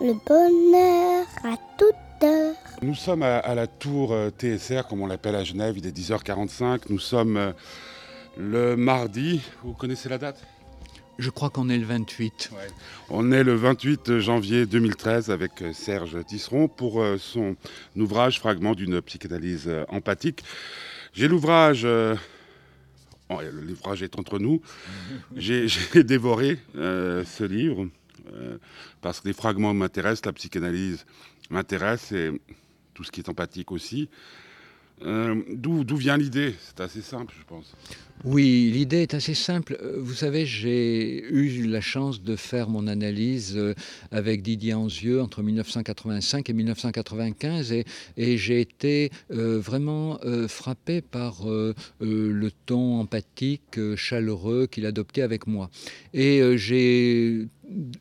le 0.00 0.12
bonheur 0.26 1.26
à 1.44 1.56
toute 1.78 2.24
heure. 2.24 2.54
Nous 2.82 2.94
sommes 2.94 3.22
à, 3.22 3.54
la 3.54 3.66
tour 3.66 4.12
euh, 4.12 4.30
TSR, 4.30 4.86
comme 4.88 5.00
on 5.00 5.06
l'appelle 5.06 5.34
à 5.34 5.44
Genève, 5.44 5.76
il 5.78 5.86
est 5.86 5.96
10h45. 5.96 6.82
Nous 6.90 6.98
sommes 6.98 7.36
euh, 7.36 7.52
le 8.36 8.76
mardi, 8.76 9.40
vous 9.62 9.72
connaissez 9.72 10.08
la 10.08 10.18
date? 10.18 10.42
Je 11.18 11.30
crois 11.30 11.48
qu'on 11.48 11.70
est 11.70 11.78
le 11.78 11.86
28. 11.86 12.50
On 13.08 13.32
est 13.32 13.42
le 13.42 13.54
28 13.54 14.18
janvier 14.18 14.66
2013 14.66 15.30
avec 15.30 15.62
euh, 15.62 15.72
Serge 15.72 16.22
Tisseron 16.26 16.68
pour 16.68 17.02
son 17.18 17.56
ouvrage 17.96 18.38
Fragment 18.38 18.74
d'une 18.74 19.00
psychanalyse 19.00 19.70
empathique. 19.88 20.44
J'ai 21.14 21.28
l'ouvrage, 21.28 21.86
l'ouvrage 23.30 24.02
est 24.02 24.18
entre 24.18 24.38
nous, 24.38 24.60
j'ai 25.34 25.66
dévoré 25.94 26.58
ce 26.74 27.44
livre. 27.44 27.86
Euh, 28.32 28.58
parce 29.00 29.20
que 29.20 29.28
les 29.28 29.34
fragments 29.34 29.74
m'intéressent, 29.74 30.26
la 30.26 30.32
psychanalyse 30.32 31.06
m'intéresse 31.50 32.12
et 32.12 32.30
tout 32.94 33.04
ce 33.04 33.10
qui 33.10 33.20
est 33.20 33.28
empathique 33.28 33.72
aussi. 33.72 34.08
Euh, 35.02 35.42
d'où 35.52 35.96
vient 35.96 36.16
l'idée? 36.16 36.54
C'est 36.58 36.80
assez 36.80 37.02
simple, 37.02 37.34
je 37.38 37.44
pense. 37.44 37.74
Oui, 38.24 38.70
l'idée 38.72 39.02
est 39.02 39.12
assez 39.12 39.34
simple. 39.34 39.76
Euh, 39.82 39.96
vous 39.98 40.14
savez, 40.14 40.46
j'ai 40.46 41.22
eu 41.22 41.66
la 41.66 41.82
chance 41.82 42.22
de 42.22 42.34
faire 42.34 42.70
mon 42.70 42.86
analyse 42.86 43.54
euh, 43.56 43.74
avec 44.10 44.40
Didier 44.40 44.72
Anzieux 44.72 45.20
entre 45.20 45.42
1985 45.42 46.48
et 46.48 46.52
1995 46.54 47.72
et, 47.72 47.84
et 48.16 48.38
j'ai 48.38 48.60
été 48.60 49.10
vraiment 49.28 50.18
frappé 50.48 51.00
par 51.00 51.44
le 52.00 52.48
ton 52.66 53.00
empathique, 53.00 53.78
chaleureux 53.96 54.66
qu'il 54.66 54.86
adoptait 54.86 55.22
avec 55.22 55.46
moi. 55.46 55.70
Et 56.14 56.40
j'ai 56.56 57.48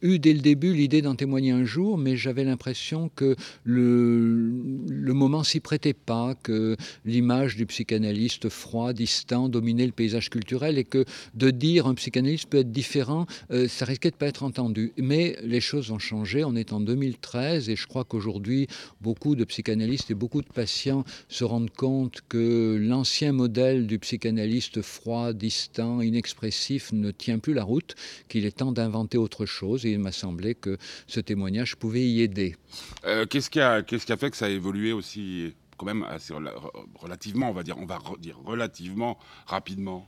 eu 0.01 0.19
dès 0.19 0.33
le 0.33 0.39
début 0.39 0.73
l'idée 0.73 1.01
d'en 1.01 1.15
témoigner 1.15 1.51
un 1.51 1.65
jour, 1.65 1.97
mais 1.97 2.15
j'avais 2.15 2.43
l'impression 2.43 3.09
que 3.15 3.35
le, 3.63 4.51
le 4.87 5.13
moment 5.13 5.43
s'y 5.43 5.59
prêtait 5.59 5.93
pas, 5.93 6.35
que 6.35 6.75
l'image 7.05 7.55
du 7.55 7.65
psychanalyste 7.65 8.49
froid, 8.49 8.93
distant, 8.93 9.49
dominait 9.49 9.85
le 9.85 9.91
paysage 9.91 10.29
culturel 10.29 10.77
et 10.77 10.83
que 10.83 11.05
de 11.33 11.49
dire 11.49 11.87
un 11.87 11.95
psychanalyste 11.95 12.49
peut 12.49 12.59
être 12.59 12.71
différent, 12.71 13.25
euh, 13.51 13.67
ça 13.67 13.85
risquait 13.85 14.11
de 14.11 14.15
pas 14.15 14.27
être 14.27 14.43
entendu. 14.43 14.93
Mais 14.97 15.37
les 15.43 15.61
choses 15.61 15.91
ont 15.91 15.99
changé. 15.99 16.43
On 16.43 16.55
est 16.55 16.73
en 16.73 16.79
2013 16.79 17.69
et 17.69 17.75
je 17.75 17.87
crois 17.87 18.03
qu'aujourd'hui, 18.03 18.67
beaucoup 19.01 19.35
de 19.35 19.43
psychanalystes 19.45 20.11
et 20.11 20.15
beaucoup 20.15 20.41
de 20.41 20.47
patients 20.47 21.03
se 21.27 21.43
rendent 21.43 21.71
compte 21.71 22.21
que 22.29 22.77
l'ancien 22.79 23.31
modèle 23.31 23.87
du 23.87 23.99
psychanalyste 23.99 24.81
froid, 24.81 25.33
distant, 25.33 26.01
inexpressif 26.01 26.91
ne 26.93 27.11
tient 27.11 27.39
plus 27.39 27.53
la 27.53 27.63
route, 27.63 27.95
qu'il 28.27 28.45
est 28.45 28.57
temps 28.57 28.71
d'inventer 28.71 29.17
autre 29.17 29.45
chose 29.45 29.54
et 29.63 29.91
il 29.91 29.99
m'a 29.99 30.11
semblé 30.11 30.55
que 30.55 30.77
ce 31.07 31.19
témoignage 31.19 31.75
pouvait 31.75 32.05
y 32.05 32.21
aider. 32.21 32.55
Euh, 33.05 33.25
qu'est-ce, 33.25 33.49
qui 33.49 33.59
a, 33.59 33.81
qu'est-ce 33.81 34.05
qui 34.05 34.11
a 34.11 34.17
fait 34.17 34.31
que 34.31 34.37
ça 34.37 34.45
a 34.45 34.49
évolué 34.49 34.91
aussi? 34.91 35.53
Quand 35.77 35.85
même 35.85 36.03
assez 36.03 36.33
relativement, 36.95 37.49
on 37.49 37.53
va 37.53 37.63
dire, 37.63 37.77
on 37.77 37.85
va 37.85 37.99
dire 38.19 38.37
relativement 38.45 39.17
rapidement 39.45 40.05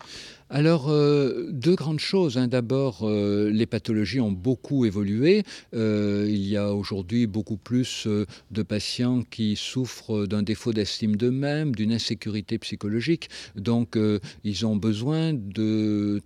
Alors, 0.49 0.89
euh, 0.89 1.49
deux 1.51 1.75
grandes 1.75 1.99
choses. 1.99 2.37
Hein. 2.37 2.47
D'abord, 2.47 2.99
euh, 3.01 3.49
les 3.49 3.65
pathologies 3.65 4.21
ont 4.21 4.31
beaucoup 4.31 4.85
évolué. 4.85 5.43
Euh, 5.73 6.25
il 6.29 6.47
y 6.47 6.57
a 6.57 6.73
aujourd'hui 6.73 7.27
beaucoup 7.27 7.57
plus 7.57 8.07
de 8.07 8.63
patients 8.63 9.23
qui 9.29 9.55
souffrent 9.55 10.25
d'un 10.25 10.43
défaut 10.43 10.73
d'estime 10.73 11.15
d'eux-mêmes, 11.15 11.75
d'une 11.75 11.91
insécurité 11.91 12.57
psychologique. 12.59 13.29
Donc, 13.55 13.97
ils 14.43 14.65
ont 14.65 14.75
besoin 14.75 15.33
de, 15.33 16.21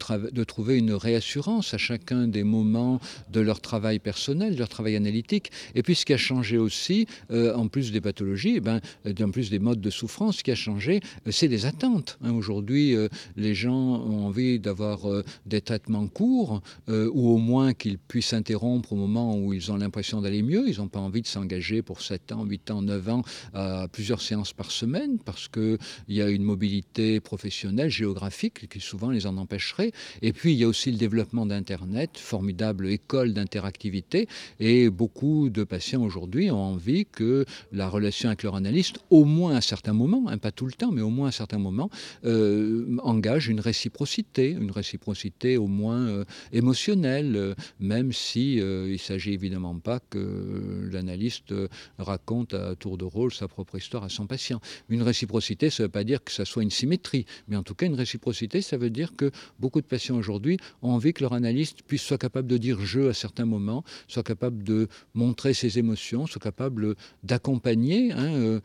trouver 0.48 0.78
une 0.78 0.94
réassurance 0.94 1.74
à 1.74 1.78
chacun 1.78 2.28
des 2.28 2.44
moments 2.44 3.00
de 3.32 3.40
leur 3.40 3.62
travail 3.62 4.00
personnel, 4.00 4.54
de 4.54 4.60
leur 4.60 4.70
travail 4.70 4.96
analytique. 4.96 5.52
Et 5.76 5.84
puis, 5.84 5.96
ce 5.96 6.06
qui 6.06 6.14
a 6.14 6.18
changé 6.18 6.58
aussi, 6.58 7.08
en 7.32 7.68
plus 7.68 7.92
des 7.92 8.02
pathologies, 8.02 8.56
eh 8.58 8.60
ben, 8.60 8.82
d'un 9.06 9.31
plus 9.32 9.50
des 9.50 9.60
modes 9.60 9.82
de 9.82 9.90
souffrance, 9.90 10.38
ce 10.38 10.44
qui 10.44 10.52
a 10.52 10.56
changé, 10.56 11.00
euh, 11.28 11.32
c'est 11.32 11.48
les 11.48 11.66
attentes. 11.66 12.18
Hein. 12.22 12.34
Aujourd'hui, 12.34 12.96
euh, 12.96 13.08
les 13.36 13.56
gens 13.56 13.72
ont 13.72 14.26
envie 14.26 14.60
d'avoir 14.60 15.10
euh, 15.10 15.24
des 15.46 15.62
traitements 15.62 16.08
courts 16.08 16.62
ou 16.88 17.30
au 17.30 17.38
moins 17.38 17.74
qu'ils 17.74 17.98
puissent 17.98 18.34
interrompre 18.34 18.94
au 18.94 18.96
moment 18.96 19.38
où 19.38 19.54
ils 19.54 19.72
ont 19.72 19.78
l'impression 19.78 20.22
d'aller 20.22 20.42
mieux. 20.42 20.68
Ils 20.68 20.78
n'ont 20.78 20.88
pas 20.88 21.00
envie 21.00 21.22
de 21.22 21.28
s'engager 21.28 21.82
pour 21.82 22.02
7 22.02 22.32
ans, 22.34 22.44
8 22.44 22.72
ans, 22.72 22.82
9 22.82 23.10
ans 23.10 23.24
à 23.54 23.88
plusieurs 23.92 24.22
séances 24.22 24.54
par 24.54 24.72
semaine 24.72 25.20
parce 25.20 25.48
qu'il 25.48 25.78
y 26.10 26.22
a 26.22 26.30
une 26.30 26.44
mobilité 26.44 27.20
professionnelle, 27.20 27.90
géographique 27.90 28.68
qui 28.70 28.80
souvent 28.80 29.10
les 29.10 29.26
en 29.26 29.38
empêcherait. 29.38 29.92
Et 30.22 30.34
puis, 30.34 30.54
il 30.54 30.60
y 30.60 30.64
a 30.64 30.68
aussi 30.68 30.92
le 30.92 30.98
développement 30.98 31.46
d'Internet, 31.46 32.18
formidable 32.18 32.90
école 32.90 33.34
d'interactivité. 33.34 34.28
Et 34.60 34.90
beaucoup 34.90 35.50
de 35.50 35.64
patients 35.64 36.04
aujourd'hui 36.04 36.52
ont 36.52 36.58
envie 36.58 37.06
que 37.06 37.46
la 37.72 37.90
relation 37.90 38.30
avec 38.30 38.44
leur 38.44 38.56
analyste, 38.56 39.00
au 39.22 39.26
moins 39.26 39.56
un 39.56 39.62
certain 39.62 39.94
moment, 39.94 40.24
hein, 40.28 40.40
pas 40.40 40.52
tout 40.52 40.66
le 40.66 40.72
temps, 40.72 40.92
mais 40.92 41.02
au 41.02 41.12
moins 41.12 41.28
un 41.28 41.38
certain 41.44 41.60
moment, 41.60 41.92
euh, 42.26 42.98
engage 43.04 43.50
une 43.50 43.60
réciprocité, 43.60 44.50
une 44.50 44.72
réciprocité 44.72 45.58
au 45.58 45.68
moins 45.68 46.08
euh, 46.08 46.26
émotionnelle, 46.52 47.36
euh, 47.36 47.54
même 47.80 48.12
si 48.12 48.56
il 48.56 49.00
s'agit 49.00 49.34
évidemment 49.34 49.78
pas 49.78 50.00
que 50.00 50.90
l'analyste 50.92 51.54
raconte 52.00 52.54
à 52.54 52.76
tour 52.76 52.98
de 52.98 53.06
rôle 53.06 53.32
sa 53.32 53.48
propre 53.48 53.78
histoire 53.78 54.04
à 54.04 54.10
son 54.10 54.26
patient. 54.26 54.60
Une 54.90 55.04
réciprocité, 55.04 55.70
ça 55.70 55.84
ne 55.84 55.88
veut 55.88 55.92
pas 55.92 56.04
dire 56.04 56.24
que 56.24 56.32
ça 56.32 56.46
soit 56.46 56.64
une 56.64 56.72
symétrie, 56.72 57.26
mais 57.48 57.56
en 57.56 57.64
tout 57.64 57.76
cas 57.76 57.86
une 57.86 57.96
réciprocité, 57.96 58.62
ça 58.62 58.78
veut 58.78 58.90
dire 58.90 59.16
que 59.16 59.30
beaucoup 59.60 59.82
de 59.82 59.86
patients 59.86 60.16
aujourd'hui 60.16 60.58
ont 60.82 60.92
envie 60.92 61.14
que 61.14 61.22
leur 61.22 61.34
analyste 61.34 61.84
puisse 61.84 62.02
soit 62.02 62.18
capable 62.18 62.48
de 62.48 62.58
dire 62.58 62.80
je 62.82 63.10
à 63.10 63.14
certains 63.14 63.46
moments, 63.46 63.84
soit 64.08 64.24
capable 64.24 64.64
de 64.64 64.88
montrer 65.14 65.54
ses 65.54 65.78
émotions, 65.78 66.26
soit 66.26 66.42
capable 66.42 66.96
d'accompagner. 67.24 68.12
Hein, 68.14 68.62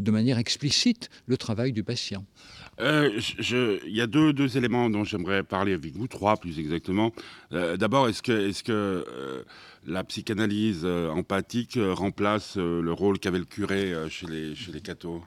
de 0.00 0.10
manière 0.10 0.38
explicite 0.38 1.10
le 1.26 1.36
travail 1.36 1.72
du 1.72 1.82
patient. 1.82 2.24
Euh, 2.80 3.20
il 3.86 3.94
y 3.94 4.00
a 4.00 4.06
deux, 4.06 4.56
éléments 4.56 4.90
dont 4.90 5.04
j'aimerais 5.04 5.42
parler 5.42 5.72
avec 5.72 5.94
vous, 5.94 6.08
trois 6.08 6.36
plus 6.36 6.58
exactement. 6.58 7.12
Euh, 7.52 7.76
d'abord, 7.76 8.08
est-ce 8.08 8.22
que, 8.22 8.72
euh, 8.72 9.42
la 9.86 10.04
psychanalyse 10.04 10.84
empathique 10.84 11.78
remplace 11.80 12.56
le 12.56 12.92
rôle 12.92 13.18
qu'avait 13.18 13.38
le 13.38 13.44
curé 13.44 13.94
chez 14.10 14.26
les, 14.26 14.54
chez 14.54 14.72
les 14.72 14.80
cathos? 14.80 15.22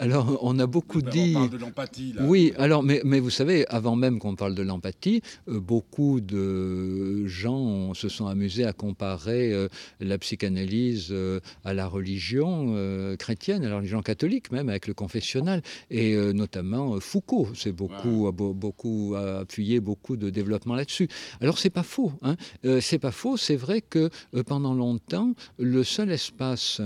Alors, 0.00 0.38
on 0.40 0.58
a 0.58 0.66
beaucoup 0.66 1.02
dit. 1.02 1.34
On 1.36 1.40
parle 1.40 1.50
de 1.50 1.58
l'empathie. 1.58 2.14
Oui, 2.20 2.54
alors, 2.56 2.82
mais, 2.82 3.02
mais, 3.04 3.20
vous 3.20 3.28
savez, 3.28 3.66
avant 3.68 3.96
même 3.96 4.18
qu'on 4.18 4.34
parle 4.34 4.54
de 4.54 4.62
l'empathie, 4.62 5.20
euh, 5.46 5.60
beaucoup 5.60 6.22
de 6.22 7.26
gens 7.26 7.92
se 7.92 8.08
sont 8.08 8.26
amusés 8.26 8.64
à 8.64 8.72
comparer 8.72 9.52
euh, 9.52 9.68
la 10.00 10.16
psychanalyse 10.16 11.08
euh, 11.10 11.40
à 11.66 11.74
la 11.74 11.86
religion 11.86 12.74
chrétienne, 13.18 13.62
à 13.62 13.68
la 13.68 13.76
religion 13.76 14.00
catholique 14.00 14.50
même, 14.52 14.70
avec 14.70 14.86
le 14.86 14.94
confessionnal, 14.94 15.60
et 15.90 16.16
notamment 16.32 16.98
Foucault. 16.98 17.48
C'est 17.54 17.72
beaucoup, 17.72 18.26
a 18.26 18.32
beaucoup 18.32 19.14
appuyé 19.14 19.80
beaucoup 19.80 20.16
de 20.16 20.30
développement 20.30 20.74
là-dessus. 20.74 21.08
Alors, 21.42 21.58
c'est 21.58 21.70
pas 21.70 21.82
faux. 21.82 22.12
Hein. 22.22 22.36
c'est 22.80 22.98
pas 22.98 23.10
faux. 23.10 23.36
C'est 23.36 23.56
vrai 23.56 23.82
que 23.82 24.08
pendant 24.46 24.72
longtemps, 24.72 25.34
le 25.58 25.84
seul 25.84 26.10
espace 26.10 26.80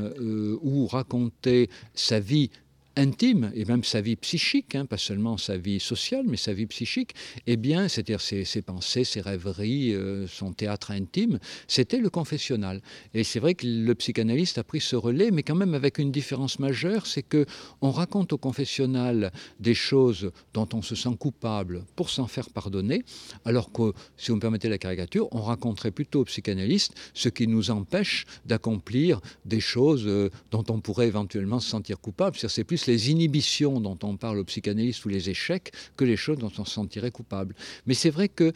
où 0.63 0.87
raconter 0.87 1.71
sa 1.95 2.19
vie 2.19 2.51
intime, 2.97 3.51
et 3.55 3.65
même 3.65 3.85
sa 3.85 4.01
vie 4.01 4.17
psychique, 4.17 4.75
hein, 4.75 4.87
pas 4.87 4.99
seulement 4.99 5.37
sa 5.37 5.57
vie 5.57 5.81
sociale, 5.81 6.25
mais 6.27 6.37
sa 6.37 6.53
vie 6.53 6.67
psychique, 6.67 7.15
eh 7.47 7.57
bien, 7.57 7.89
c'est-à-dire 7.89 8.21
ses, 8.21 8.45
pensées, 8.63 9.05
ses 9.05 9.21
rêveries, 9.21 9.95
euh, 9.95 10.27
son 10.27 10.53
théâtre 10.53 10.91
intime, 10.91 11.39
c'était 11.67 11.99
le 11.99 12.11
confessionnal. 12.11 12.81
Et 13.13 13.25
c'est 13.25 13.41
vrai 13.41 13.55
que 13.55 13.67
le 13.67 13.95
psychanalyste 13.95 14.59
a 14.59 14.65
pris 14.65 14.81
ce 14.81 14.97
relais, 14.97 15.31
mais 15.31 15.43
quand 15.43 15.55
même 15.55 15.75
avec 15.75 15.99
une 15.99 16.13
différence 16.13 16.59
majeure, 16.59 17.07
c'est 17.07 17.23
que 17.23 17.47
on 17.81 17.91
raconte 17.91 18.33
au 18.33 18.39
confessionnal 18.39 19.33
des 19.61 19.75
choses 19.75 20.31
dont 20.53 20.69
on 20.73 20.83
se 20.83 20.95
sent 20.95 21.17
coupable 21.19 21.85
pour 21.97 22.11
s'en 22.11 22.27
faire 22.27 22.51
pardonner, 22.51 23.05
alors 23.45 23.73
que, 23.73 23.93
si 24.17 24.31
vous 24.31 24.37
me 24.37 24.41
permettez 24.41 24.69
la 24.69 24.79
caricature, 24.79 25.29
on 25.33 25.43
raconterait 25.43 25.91
plutôt 25.91 26.21
au 26.21 26.25
psychanalyste 26.25 26.95
ce 27.15 27.29
qui 27.29 27.47
nous 27.47 27.71
empêche 27.71 28.27
d'accomplir 28.47 29.21
des 29.45 29.61
choses 29.61 30.05
euh, 30.07 30.31
dont 30.51 30.65
on 30.69 30.81
pourrait 30.81 31.09
éventuellement 31.09 31.61
se 31.61 31.69
sentir 31.69 32.01
coupable. 32.01 32.37
C'est 32.37 32.65
plus 32.65 32.84
les 32.87 33.11
inhibitions 33.11 33.81
dont 33.81 33.99
on 34.03 34.17
parle 34.17 34.39
au 34.39 34.45
psychanalyste 34.45 35.05
ou 35.05 35.09
les 35.09 35.31
échecs 35.31 35.73
que 35.97 36.05
les 36.05 36.17
choses 36.17 36.39
dont 36.39 36.53
on 36.59 36.65
se 36.65 36.73
sentirait 36.73 37.11
coupable. 37.11 37.55
Mais 37.87 37.95
c'est 37.95 38.11
vrai 38.11 38.29
que 38.29 38.53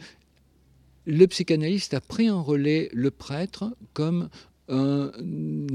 le 1.05 1.25
psychanalyste 1.27 1.93
a 1.93 2.01
pris 2.01 2.29
en 2.29 2.43
relais 2.43 2.89
le 2.93 3.09
prêtre 3.11 3.75
comme 3.93 4.29
un 4.69 5.11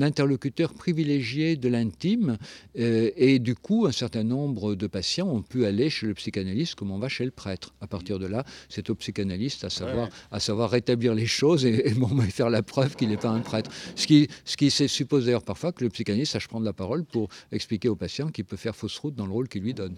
interlocuteur 0.00 0.72
privilégié 0.74 1.56
de 1.56 1.68
l'intime 1.68 2.38
euh, 2.78 3.10
et 3.16 3.38
du 3.38 3.54
coup 3.54 3.86
un 3.86 3.92
certain 3.92 4.22
nombre 4.22 4.74
de 4.74 4.86
patients 4.86 5.28
ont 5.28 5.42
pu 5.42 5.66
aller 5.66 5.90
chez 5.90 6.06
le 6.06 6.14
psychanalyste 6.14 6.74
comme 6.74 6.90
on 6.90 6.98
va 6.98 7.08
chez 7.08 7.24
le 7.24 7.30
prêtre. 7.30 7.74
À 7.80 7.86
partir 7.86 8.18
de 8.18 8.26
là, 8.26 8.44
c'est 8.68 8.90
au 8.90 8.94
psychanalyste 8.94 9.64
à 9.64 9.70
savoir, 9.70 10.08
à 10.30 10.40
savoir 10.40 10.70
rétablir 10.70 11.14
les 11.14 11.26
choses 11.26 11.64
et, 11.64 11.94
faire 12.30 12.50
la 12.50 12.62
preuve 12.62 12.96
qu'il 12.96 13.08
n'est 13.08 13.16
pas 13.16 13.28
un 13.28 13.40
prêtre. 13.40 13.70
Ce 13.96 14.06
qui, 14.06 14.28
ce 14.44 14.56
qui 14.56 14.70
suppose 14.70 15.26
d'ailleurs 15.26 15.44
parfois 15.44 15.72
que 15.72 15.84
le 15.84 15.90
psychanalyste 15.90 16.32
sache 16.32 16.48
prendre 16.48 16.64
la 16.64 16.72
parole 16.72 17.04
pour 17.04 17.28
expliquer 17.52 17.88
au 17.88 17.96
patient 17.96 18.28
qu'il 18.28 18.44
peut 18.44 18.56
faire 18.56 18.76
fausse 18.76 18.98
route 18.98 19.14
dans 19.14 19.26
le 19.26 19.32
rôle 19.32 19.48
qu'il 19.48 19.62
lui 19.62 19.74
donne. 19.74 19.96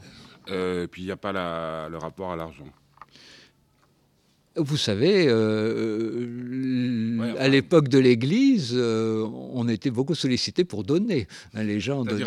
Euh, 0.51 0.85
et 0.85 0.89
puis 0.89 1.03
il 1.03 1.07
n'y 1.07 1.11
a 1.11 1.17
pas 1.17 1.33
le 1.33 1.97
rapport 1.97 2.33
à 2.33 2.37
l'argent. 2.37 2.67
Vous 4.57 4.77
savez, 4.77 5.27
euh, 5.29 6.27
Ouais, 7.19 7.39
à 7.39 7.49
l'époque 7.49 7.89
de 7.89 7.99
l'Église, 7.99 8.73
euh, 8.75 9.27
on 9.53 9.69
était 9.69 9.91
beaucoup 9.91 10.15
sollicité 10.15 10.65
pour 10.65 10.85
donner. 10.85 11.27
hein, 11.55 11.63
les 11.63 11.81
gens 11.81 12.05
donnaient- 12.05 12.25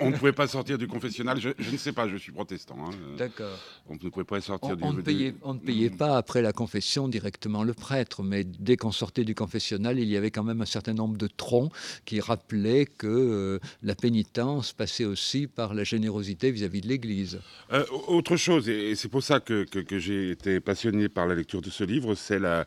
on, 0.00 0.10
ne 0.10 0.16
pouvait 0.16 0.32
pas 0.32 0.48
sortir 0.48 0.78
du 0.78 0.88
confessionnal. 0.88 1.40
Je, 1.40 1.50
je 1.58 1.70
ne 1.70 1.76
sais 1.76 1.92
pas, 1.92 2.08
je 2.08 2.16
suis 2.16 2.32
protestant. 2.32 2.76
hein. 2.86 2.90
D'accord. 3.16 3.56
On 3.88 3.94
ne 3.94 3.98
pouvait 4.10 4.24
pas 4.24 4.40
sortir 4.40 4.70
On, 4.72 4.76
du. 4.76 4.82
on 4.84 4.92
ne 4.92 4.96
du- 4.98 5.02
payait, 5.02 5.34
on 5.42 5.54
ne 5.54 5.58
payait 5.60 5.90
Mm. 5.90 5.96
pas 5.96 6.16
après 6.16 6.42
la 6.42 6.52
confession 6.52 7.06
directement 7.08 7.62
le 7.62 7.72
prêtre, 7.74 8.22
mais 8.24 8.42
dès 8.44 8.76
qu'on 8.76 8.90
sortait 8.92 9.24
du 9.24 9.34
confessionnal, 9.36 9.98
il 9.98 10.08
y 10.08 10.16
avait 10.16 10.30
quand 10.32 10.44
même 10.44 10.60
un 10.60 10.66
certain 10.66 10.94
nombre 10.94 11.16
de 11.16 11.28
troncs 11.28 11.70
qui 12.04 12.20
rappelaient 12.20 12.86
que 12.86 13.06
euh, 13.06 13.58
la 13.82 13.94
pénitence 13.94 14.72
passait 14.72 15.04
aussi 15.04 15.46
par 15.46 15.72
la 15.74 15.84
générosité 15.84 16.50
vis-à-vis 16.50 16.80
de 16.80 16.88
l'Église. 16.88 17.38
Euh, 17.72 17.84
autre 18.08 18.36
chose, 18.36 18.68
et 18.68 18.90
et 18.90 18.94
c'est 18.96 19.08
pour 19.08 19.22
ça 19.22 19.38
que, 19.40 19.64
que- 19.64 19.78
que 19.78 19.98
j'ai 19.98 20.30
été 20.30 20.58
passionné 20.60 21.08
par 21.08 21.23
la 21.26 21.34
lecture 21.34 21.62
de 21.62 21.70
ce 21.70 21.84
livre, 21.84 22.14
c'est 22.14 22.38
la, 22.38 22.66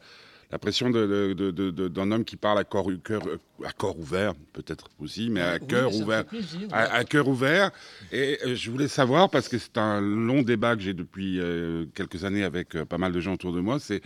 la 0.51 0.59
pression 0.59 0.89
d'un 0.89 2.12
homme 2.12 2.24
qui 2.24 2.36
parle 2.38 2.59
à 2.59 2.63
corps, 2.63 2.89
cœur, 3.04 3.21
à 3.63 3.71
corps 3.71 4.00
ouvert, 4.00 4.33
peut-être 4.54 4.88
aussi, 5.00 5.30
mais 5.30 5.42
à 5.42 5.59
cœur 5.59 5.94
ouvert. 5.94 6.24
À, 6.71 6.83
à 6.95 7.04
cœur 7.04 7.27
ouvert. 7.27 7.71
Et 8.12 8.39
euh, 8.45 8.56
je 8.56 8.71
voulais 8.71 8.88
savoir, 8.88 9.30
parce 9.30 9.50
que 9.50 9.57
c'est 9.57 9.77
un 9.77 10.00
long 10.00 10.42
débat 10.44 10.75
que 10.75 10.81
j'ai 10.81 10.94
depuis 10.94 11.39
euh, 11.39 11.86
quelques 11.94 12.24
années 12.24 12.44
avec 12.44 12.75
euh, 12.75 12.86
pas 12.86 12.98
mal 12.98 13.12
de 13.12 13.19
gens 13.19 13.33
autour 13.33 13.54
de 13.54 13.59
moi, 13.59 13.80
c'est 13.80 14.01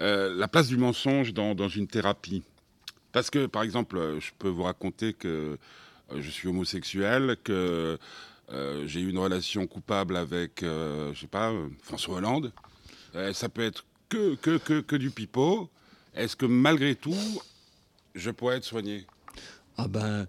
euh, 0.00 0.34
la 0.36 0.48
place 0.48 0.68
du 0.68 0.76
mensonge 0.76 1.32
dans, 1.32 1.54
dans 1.54 1.68
une 1.68 1.86
thérapie. 1.86 2.42
Parce 3.12 3.30
que, 3.30 3.46
par 3.46 3.62
exemple, 3.62 3.96
euh, 3.96 4.20
je 4.20 4.32
peux 4.38 4.48
vous 4.48 4.64
raconter 4.64 5.14
que 5.14 5.56
euh, 6.12 6.20
je 6.20 6.30
suis 6.30 6.48
homosexuel, 6.48 7.36
que 7.42 7.96
euh, 8.52 8.86
j'ai 8.86 9.00
eu 9.00 9.08
une 9.08 9.18
relation 9.18 9.66
coupable 9.66 10.16
avec, 10.16 10.62
euh, 10.62 11.14
je 11.14 11.20
sais 11.22 11.26
pas, 11.26 11.50
euh, 11.50 11.68
François 11.82 12.16
Hollande. 12.16 12.52
Euh, 13.14 13.32
ça 13.32 13.48
peut 13.48 13.64
être 13.64 13.84
que, 14.08 14.34
que, 14.36 14.58
que, 14.58 14.80
que 14.80 14.96
du 14.96 15.10
pipeau. 15.10 15.70
Est-ce 16.14 16.36
que 16.36 16.46
malgré 16.46 16.94
tout, 16.94 17.14
je 18.14 18.30
pourrais 18.30 18.56
être 18.56 18.64
soigné? 18.64 19.06
Ah 19.76 19.88
ben 19.88 20.26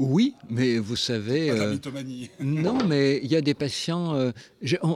oui, 0.00 0.34
mais 0.48 0.78
vous 0.78 0.96
savez... 0.96 1.48
Pas 1.48 1.54
euh. 1.56 1.76
Non, 2.40 2.78
mais 2.86 3.20
il 3.22 3.30
y 3.30 3.36
a 3.36 3.42
des 3.42 3.52
patients. 3.52 4.14
euh, 4.14 4.32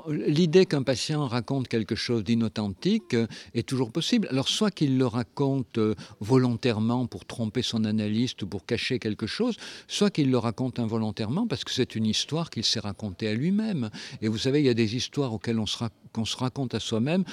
L'idée 0.09 0.65
qu'un 0.65 0.83
patient 0.83 1.29
raconte 1.29 1.69
quelque 1.69 1.95
chose 1.95 2.25
d'inauthentique 2.25 3.13
euh, 3.13 3.27
est 3.53 3.69
toujours 3.69 3.93
possible. 3.93 4.27
Alors, 4.31 4.49
soit 4.49 4.71
qu'il 4.71 4.97
le 4.97 5.07
raconte 5.07 5.79
volontairement 6.21 7.07
pour 7.07 7.27
tromper 7.27 7.61
son 7.61 7.85
analyste 7.85 8.43
ou 8.43 8.47
pour 8.47 8.65
cacher 8.65 8.99
quelque 8.99 9.27
chose, 9.27 9.57
soit 9.89 10.09
qu'il 10.09 10.31
le 10.31 10.39
raconte 10.39 10.79
involontairement 10.79 11.47
parce 11.47 11.65
que 11.65 11.73
c'est 11.73 11.95
une 11.97 12.07
histoire 12.07 12.49
qu'il 12.49 12.65
s'est 12.65 12.81
racontée 12.81 13.29
à 13.29 13.35
lui-même. 13.35 13.91
Et 14.23 14.29
vous 14.29 14.39
savez, 14.39 14.61
il 14.61 14.67
y 14.67 14.71
a 14.71 14.75
des 14.75 14.97
histoires 14.97 15.35
auxquelles 15.35 15.59
on 15.59 15.67
se 15.67 16.37
raconte 16.37 16.75
à 16.75 16.81
soi-même 16.81 17.25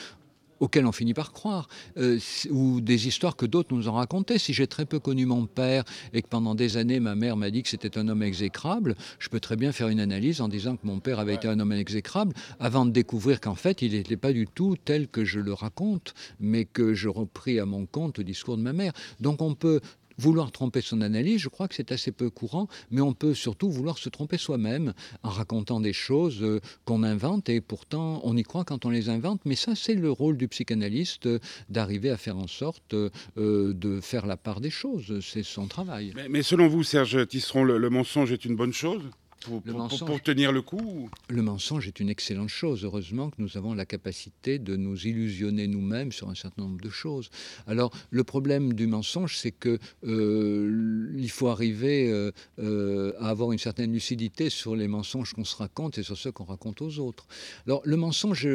auxquelles 0.62 0.86
on 0.86 0.94
finit 0.94 1.14
par 1.14 1.34
croire, 1.34 1.68
euh, 1.98 2.18
ou 2.50 2.80
des 2.80 3.08
histoires 3.08 3.36
que 3.36 3.46
d'autres 3.46 3.76
nous 3.76 3.90
ont 3.90 3.94
racontées. 3.94 4.38
Si 4.38 4.54
j'ai 4.54 4.68
très 4.68 4.86
peu 4.86 5.00
connu 5.00 5.26
mon 5.26 5.46
père 5.46 5.84
et 6.14 6.22
que 6.22 6.28
pendant 6.28 6.56
des 6.56 6.78
années 6.78 7.02
ma 7.02 7.16
mère 7.16 7.36
m'a 7.36 7.50
dit 7.50 7.64
que 7.64 7.70
c'était 7.70 7.98
un 7.98 8.08
homme 8.08 8.24
exécrable, 8.24 8.96
je 9.20 9.28
peux 9.28 9.40
très 9.40 9.58
bien 9.58 9.74
faire 9.74 9.90
une 9.90 10.00
analyse 10.00 10.40
en 10.40 10.48
disant 10.48 10.78
que 10.78 10.86
mon 10.86 11.00
père 11.00 11.20
avait 11.20 11.36
été 11.36 11.48
un 11.48 11.60
homme 11.60 11.74
exécrable, 11.74 12.34
avant 12.60 12.86
de 12.86 12.92
découvrir 12.92 13.42
qu'en 13.42 13.56
fait 13.56 13.82
il 13.82 13.92
n'était 13.92 14.18
pas 14.18 14.32
du 14.32 14.48
tout 14.48 14.78
tel 14.86 15.08
que 15.08 15.26
je 15.26 15.40
le 15.40 15.54
raconte, 15.54 16.14
mais 16.40 16.66
que 16.66 16.94
je 16.94 17.10
repris 17.10 17.60
à 17.60 17.66
mon 17.66 17.86
compte 17.86 18.20
le 18.20 18.24
discours 18.24 18.56
de 18.56 18.62
ma 18.62 18.74
mère. 18.74 18.94
Donc 19.20 19.42
on 19.42 19.56
peut 19.56 19.82
vouloir 20.18 20.52
tromper 20.52 20.82
son 20.82 21.02
analyse, 21.02 21.40
je 21.42 21.50
crois 21.50 21.68
que 21.68 21.76
c'est 21.76 21.92
assez 21.92 22.12
peu 22.12 22.30
courant, 22.30 22.68
mais 22.90 23.02
on 23.02 23.14
peut 23.14 23.34
surtout 23.34 23.70
vouloir 23.70 23.98
se 23.98 24.10
tromper 24.10 24.38
soi-même 24.38 24.94
en 25.24 25.30
racontant 25.30 25.80
des 25.80 25.94
choses 25.94 26.42
euh, 26.42 26.60
qu'on 26.86 27.04
invente 27.04 27.50
et 27.50 27.62
pourtant 27.62 28.22
on 28.24 28.36
y 28.38 28.44
croit 28.44 28.64
quand 28.64 28.86
on 28.86 28.90
les 28.90 29.10
invente. 29.10 29.42
Mais 29.46 29.56
ça, 29.56 29.76
c'est 29.76 29.96
le 29.96 30.12
rôle 30.12 30.38
du 30.38 30.48
psychanalyste 30.48 31.28
euh, 31.28 31.40
d'arriver 31.70 32.10
à 32.10 32.18
faire 32.18 32.38
en 32.38 32.48
sorte 32.48 32.94
euh, 32.94 33.10
de 33.36 34.00
faire 34.02 34.26
la 34.26 34.38
part 34.38 34.62
des 34.62 34.70
choses. 34.70 35.20
C'est 35.22 35.44
son 35.44 35.68
travail. 35.68 36.14
Mais, 36.30 36.44
selon 36.44 36.68
vous, 36.68 36.84
Serge 36.84 37.28
Tisseron, 37.28 37.64
le 37.64 37.90
mensonge 37.90 38.32
est 38.32 38.46
une 38.46 38.56
bonne 38.56 38.74
chose? 38.74 39.02
Pour, 39.42 39.56
Le 39.56 39.62
pour- 39.62 39.72
pour- 39.74 39.80
mensonge. 39.80 40.08
pour 40.08 40.22
tenir 40.22 40.52
le 40.52 40.62
coup 40.62 41.10
Le 41.30 41.42
mensonge 41.42 41.88
est 41.88 42.00
une 42.00 42.10
excellente 42.10 42.50
chose. 42.50 42.84
Heureusement 42.86 43.30
que 43.30 43.42
nous 43.42 43.58
avons 43.58 43.74
la 43.74 43.86
capacité 43.86 44.60
de 44.60 44.76
nous 44.76 45.06
illusionner 45.08 45.68
nous-mêmes 45.68 46.12
sur 46.12 46.30
un 46.30 46.36
certain 46.36 46.62
nombre 46.64 46.80
de 46.82 46.90
choses. 46.90 47.30
Alors, 47.68 47.92
le 48.10 48.24
problème 48.24 48.74
du 48.74 48.88
mensonge, 48.88 49.38
c'est 49.38 49.52
que 49.52 49.78
euh, 50.06 51.12
il 51.18 51.30
faut 51.30 51.48
arriver 51.48 52.10
euh, 52.12 52.32
euh, 52.60 53.14
à 53.20 53.30
avoir 53.30 53.52
une 53.52 53.60
certaine 53.60 53.92
lucidité 53.92 54.50
sur 54.50 54.76
les 54.76 54.88
mensonges 54.88 55.34
qu'on 55.34 55.44
se 55.46 55.56
raconte 55.56 55.98
et 55.98 56.04
sur 56.04 56.18
ceux 56.18 56.32
qu'on 56.32 56.46
raconte 56.46 56.82
aux 56.82 57.00
autres. 57.00 57.26
Alors, 57.68 57.82
le 57.86 57.98
mensonge, 57.98 58.48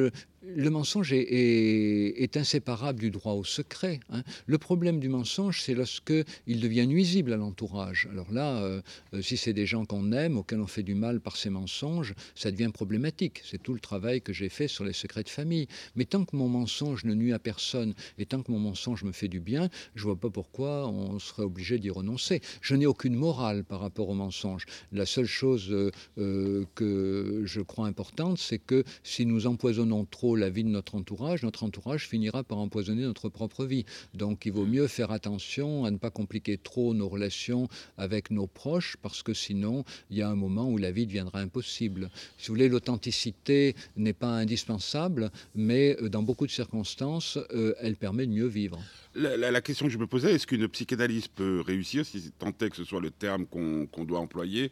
le 0.55 0.71
mensonge 0.71 1.13
est, 1.13 2.37
inséparable 2.37 3.01
du 3.01 3.11
droit 3.11 3.33
au 3.33 3.45
secret. 3.45 4.01
hein. 4.11 4.23
Le 4.47 4.59
problème 4.59 5.01
du 5.01 5.09
mensonge, 5.09 5.63
c'est 5.63 5.75
lorsque 5.75 6.13
il 6.47 6.61
devient 6.61 6.87
nuisible 6.87 7.33
à 7.33 7.37
l'entourage. 7.37 8.09
Alors 8.13 8.31
là, 8.31 8.63
euh, 8.63 8.83
si 9.23 9.37
c'est 9.37 9.53
des 9.53 9.65
gens 9.65 9.85
qu'on 9.85 10.13
aime, 10.13 10.37
auxquels 10.37 10.61
on 10.61 10.67
fait 10.67 10.83
du 10.83 10.95
mal 10.95 11.21
par 11.21 11.37
ces 11.37 11.51
mensonges, 11.51 12.15
ça 12.35 12.51
devient 12.51 12.71
problématique. 12.73 13.43
C'est 13.45 13.63
tout 13.63 13.75
le 13.75 13.81
travail 13.81 14.21
que 14.21 14.33
j'ai 14.33 14.49
fait 14.49 14.69
sur 14.69 14.85
les 14.85 14.93
secrets 14.93 15.23
de 15.23 15.29
famille. 15.29 15.67
Mais 15.95 16.05
tant 16.05 16.25
que 16.25 16.37
mon 16.37 16.49
mensonge 16.49 17.05
ne 17.05 17.15
nuit 17.15 17.33
à 17.33 17.39
personne 17.39 17.95
et 18.19 18.27
tant 18.27 18.43
que 18.43 18.53
mon 18.53 18.59
mensonge 18.59 19.03
me 19.03 19.13
fait 19.13 19.29
du 19.29 19.41
bien, 19.41 19.71
je 19.95 20.03
vois 20.03 20.17
pas 20.17 20.31
pourquoi 20.31 20.89
on 20.89 21.19
serait 21.19 21.43
obligé 21.43 21.79
d'y 21.79 21.91
renoncer. 21.91 22.41
Je 22.61 22.75
n'ai 22.75 22.87
aucune 22.87 23.15
morale 23.15 23.65
par 23.65 23.81
rapport 23.81 24.09
au 24.09 24.15
mensonge. 24.15 24.67
La 24.93 25.07
seule 25.07 25.27
chose 25.27 25.69
euh, 25.71 25.91
euh, 26.19 26.65
que 26.75 27.43
je 27.45 27.61
crois 27.63 27.87
importante, 27.87 28.39
c'est 28.39 28.59
que 28.59 28.85
si 29.03 29.25
nous 29.27 29.47
empoisonnons 29.47 30.05
trop 30.05 30.36
la 30.37 30.51
vie 30.51 30.65
de 30.65 30.69
notre 30.69 30.95
entourage, 30.95 31.43
notre 31.43 31.65
entourage 31.65 32.09
finira 32.09 32.43
par 32.45 32.59
empoisonner 32.59 33.03
notre 33.03 33.29
propre 33.29 33.65
vie. 33.65 33.85
Donc 34.15 34.47
il 34.47 34.53
vaut 34.53 34.67
mieux 34.67 34.87
faire 34.87 35.11
attention 35.11 35.85
à 35.85 35.91
ne 35.91 35.97
pas 35.99 36.11
compliquer 36.11 36.59
trop 36.59 36.95
nos 36.95 37.09
relations 37.09 37.69
avec 37.99 38.31
nos 38.31 38.47
proches, 38.47 38.97
parce 39.03 39.23
que 39.23 39.35
sinon, 39.35 39.85
il 40.11 40.17
y 40.19 40.23
a 40.23 40.29
un 40.29 40.35
moment 40.37 40.69
où 40.71 40.79
la 40.79 40.91
vie 40.93 41.07
deviendra 41.07 41.41
impossible. 41.41 42.11
Si 42.39 42.49
vous 42.49 42.55
voulez, 42.55 42.69
l'authenticité 42.69 43.75
n'est 43.97 44.13
pas 44.13 44.29
indispensable, 44.31 45.31
mais 45.55 45.97
euh, 46.03 46.09
dans 46.09 46.23
beaucoup 46.23 46.47
de 46.47 46.51
circonstances, 46.53 47.39
euh, 47.55 47.75
elle 47.81 47.97
permet 47.97 48.27
de 48.27 48.33
mieux 48.33 48.47
vivre. 48.47 48.79
La, 49.15 49.37
la- 49.37 49.51
la 49.51 49.61
question 49.61 49.87
que 49.87 49.93
je 49.93 49.99
me 49.99 50.07
posais, 50.07 50.35
est-ce 50.35 50.47
qu'une 50.47 50.69
psychanalyse 50.69 51.29
peut 51.29 51.61
réussir, 51.61 52.05
si 52.05 52.31
tant 52.39 52.53
est 52.61 52.71
que 52.71 52.77
ce 52.77 52.85
soit 52.85 53.01
le 53.01 53.11
terme 53.11 53.47
qu'on 53.47 53.87
qu'on 53.87 54.05
doit 54.05 54.19
employer, 54.21 54.71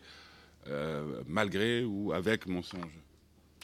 euh, 0.69 1.23
malgré 1.27 1.85
ou 1.85 2.13
avec 2.13 2.47
mensonge? 2.47 2.93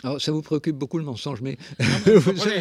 Alors, 0.03 0.21
ça 0.21 0.33
vous 0.33 0.43
préoccupe 0.43 0.77
beaucoup 0.77 0.99
le 0.99 1.05
mensonge, 1.05 1.41
mais 1.43 1.59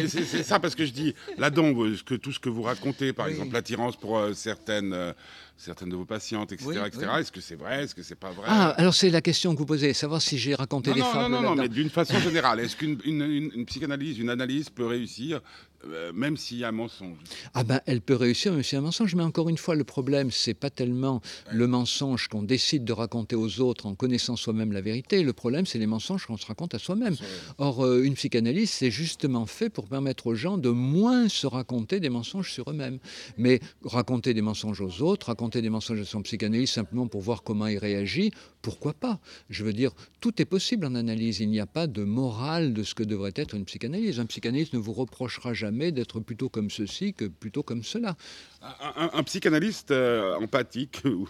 C'est 0.08 0.42
ça 0.42 0.58
parce 0.60 0.74
que 0.74 0.84
je 0.84 0.92
dis, 0.92 1.14
là-dedans, 1.38 1.72
que, 2.04 2.14
tout 2.14 2.32
ce 2.32 2.38
que 2.38 2.48
vous 2.48 2.62
racontez, 2.62 3.12
par 3.12 3.26
Oui. 3.26 3.32
exemple 3.32 3.52
l'attirance 3.54 3.96
pour 3.96 4.18
euh, 4.18 4.32
certaines, 4.34 4.92
euh, 4.92 5.12
certaines 5.56 5.88
de 5.88 5.96
vos 5.96 6.04
patientes, 6.04 6.52
etc., 6.52 6.70
Oui, 6.70 6.76
etc., 6.86 7.06
est-ce 7.20 7.32
que 7.32 7.40
c'est 7.40 7.54
vrai, 7.56 7.84
est-ce 7.84 7.94
que 7.94 8.02
c'est 8.02 8.14
pas 8.14 8.30
vrai? 8.30 8.44
Ah, 8.46 8.70
alors 8.76 8.94
c'est 8.94 9.10
la 9.10 9.20
question 9.22 9.54
que 9.54 9.58
vous 9.58 9.66
posez, 9.66 9.92
savoir 9.94 10.20
si 10.20 10.38
j'ai 10.38 10.54
raconté 10.54 10.90
non, 10.90 10.96
des 10.96 11.00
non, 11.02 11.06
non, 11.06 11.12
fables 11.12 11.34
non, 11.34 11.42
non, 11.42 11.54
mais 11.62 11.68
d'une 11.68 11.90
façon 11.90 12.18
générale, 12.18 12.60
est-ce 12.60 12.76
qu'une 12.76 12.98
une, 13.04 13.22
une- 13.22 13.50
une 13.54 13.64
psychanalyse, 13.66 14.18
une 14.18 14.30
analyse 14.30 14.68
peut 14.70 14.86
réussir, 14.86 15.40
euh, 15.86 16.12
même 16.12 16.36
s'il 16.36 16.58
y 16.58 16.64
a 16.64 16.68
un 16.68 16.72
mensonge 16.72 17.16
Ah 17.54 17.64
ben, 17.64 17.80
elle 17.86 18.00
peut 18.00 18.14
réussir, 18.14 18.52
mais 18.52 18.62
c'est 18.62 18.76
un 18.76 18.82
mensonge. 18.82 19.14
Mais 19.14 19.22
encore 19.22 19.48
une 19.48 19.56
fois, 19.56 19.74
le 19.74 19.84
problème, 19.84 20.30
c'est 20.30 20.54
pas 20.54 20.70
tellement 20.70 21.20
le 21.50 21.66
mensonge 21.66 22.28
qu'on 22.28 22.42
décide 22.42 22.84
de 22.84 22.92
raconter 22.92 23.36
aux 23.36 23.60
autres 23.60 23.86
en 23.86 23.94
connaissant 23.94 24.36
soi-même 24.36 24.72
la 24.72 24.80
vérité. 24.80 25.22
Le 25.22 25.32
problème, 25.32 25.66
c'est 25.66 25.78
les 25.78 25.86
mensonges 25.86 26.26
qu'on 26.26 26.36
se 26.36 26.46
raconte 26.46 26.74
à 26.74 26.78
soi-même. 26.78 27.16
Or, 27.58 27.84
euh, 27.84 28.02
une 28.02 28.14
psychanalyse, 28.14 28.70
c'est 28.70 28.90
justement 28.90 29.46
fait 29.46 29.70
pour 29.70 29.88
permettre 29.88 30.26
aux 30.26 30.34
gens 30.34 30.58
de 30.58 30.70
moins 30.70 31.28
se 31.28 31.46
raconter 31.46 32.00
des 32.00 32.10
mensonges 32.10 32.52
sur 32.52 32.70
eux-mêmes. 32.70 32.98
Mais 33.38 33.60
raconter 33.84 34.34
des 34.34 34.42
mensonges 34.42 34.80
aux 34.80 35.02
autres, 35.02 35.28
raconter 35.28 35.62
des 35.62 35.70
mensonges 35.70 36.00
à 36.00 36.04
son 36.04 36.22
psychanalyste 36.22 36.74
simplement 36.74 37.06
pour 37.06 37.20
voir 37.20 37.42
comment 37.42 37.66
il 37.66 37.78
réagit, 37.78 38.32
pourquoi 38.62 38.92
pas? 38.92 39.18
Je 39.48 39.64
veux 39.64 39.72
dire, 39.72 39.92
tout 40.20 40.40
est 40.40 40.44
possible 40.44 40.86
en 40.86 40.94
analyse. 40.94 41.40
Il 41.40 41.48
n'y 41.50 41.60
a 41.60 41.66
pas 41.66 41.86
de 41.86 42.04
morale 42.04 42.72
de 42.74 42.82
ce 42.82 42.94
que 42.94 43.02
devrait 43.02 43.32
être 43.36 43.54
une 43.54 43.64
psychanalyse. 43.64 44.20
Un 44.20 44.26
psychanalyste 44.26 44.74
ne 44.74 44.78
vous 44.78 44.92
reprochera 44.92 45.54
jamais 45.54 45.92
d'être 45.92 46.20
plutôt 46.20 46.48
comme 46.48 46.70
ceci 46.70 47.14
que 47.14 47.24
plutôt 47.26 47.62
comme 47.62 47.82
cela. 47.82 48.16
Un, 48.62 49.04
un- 49.04 49.10
un 49.14 49.22
psychanalyste 49.22 49.90
euh, 49.92 50.34
empathique 50.36 51.02
ou, 51.04 51.28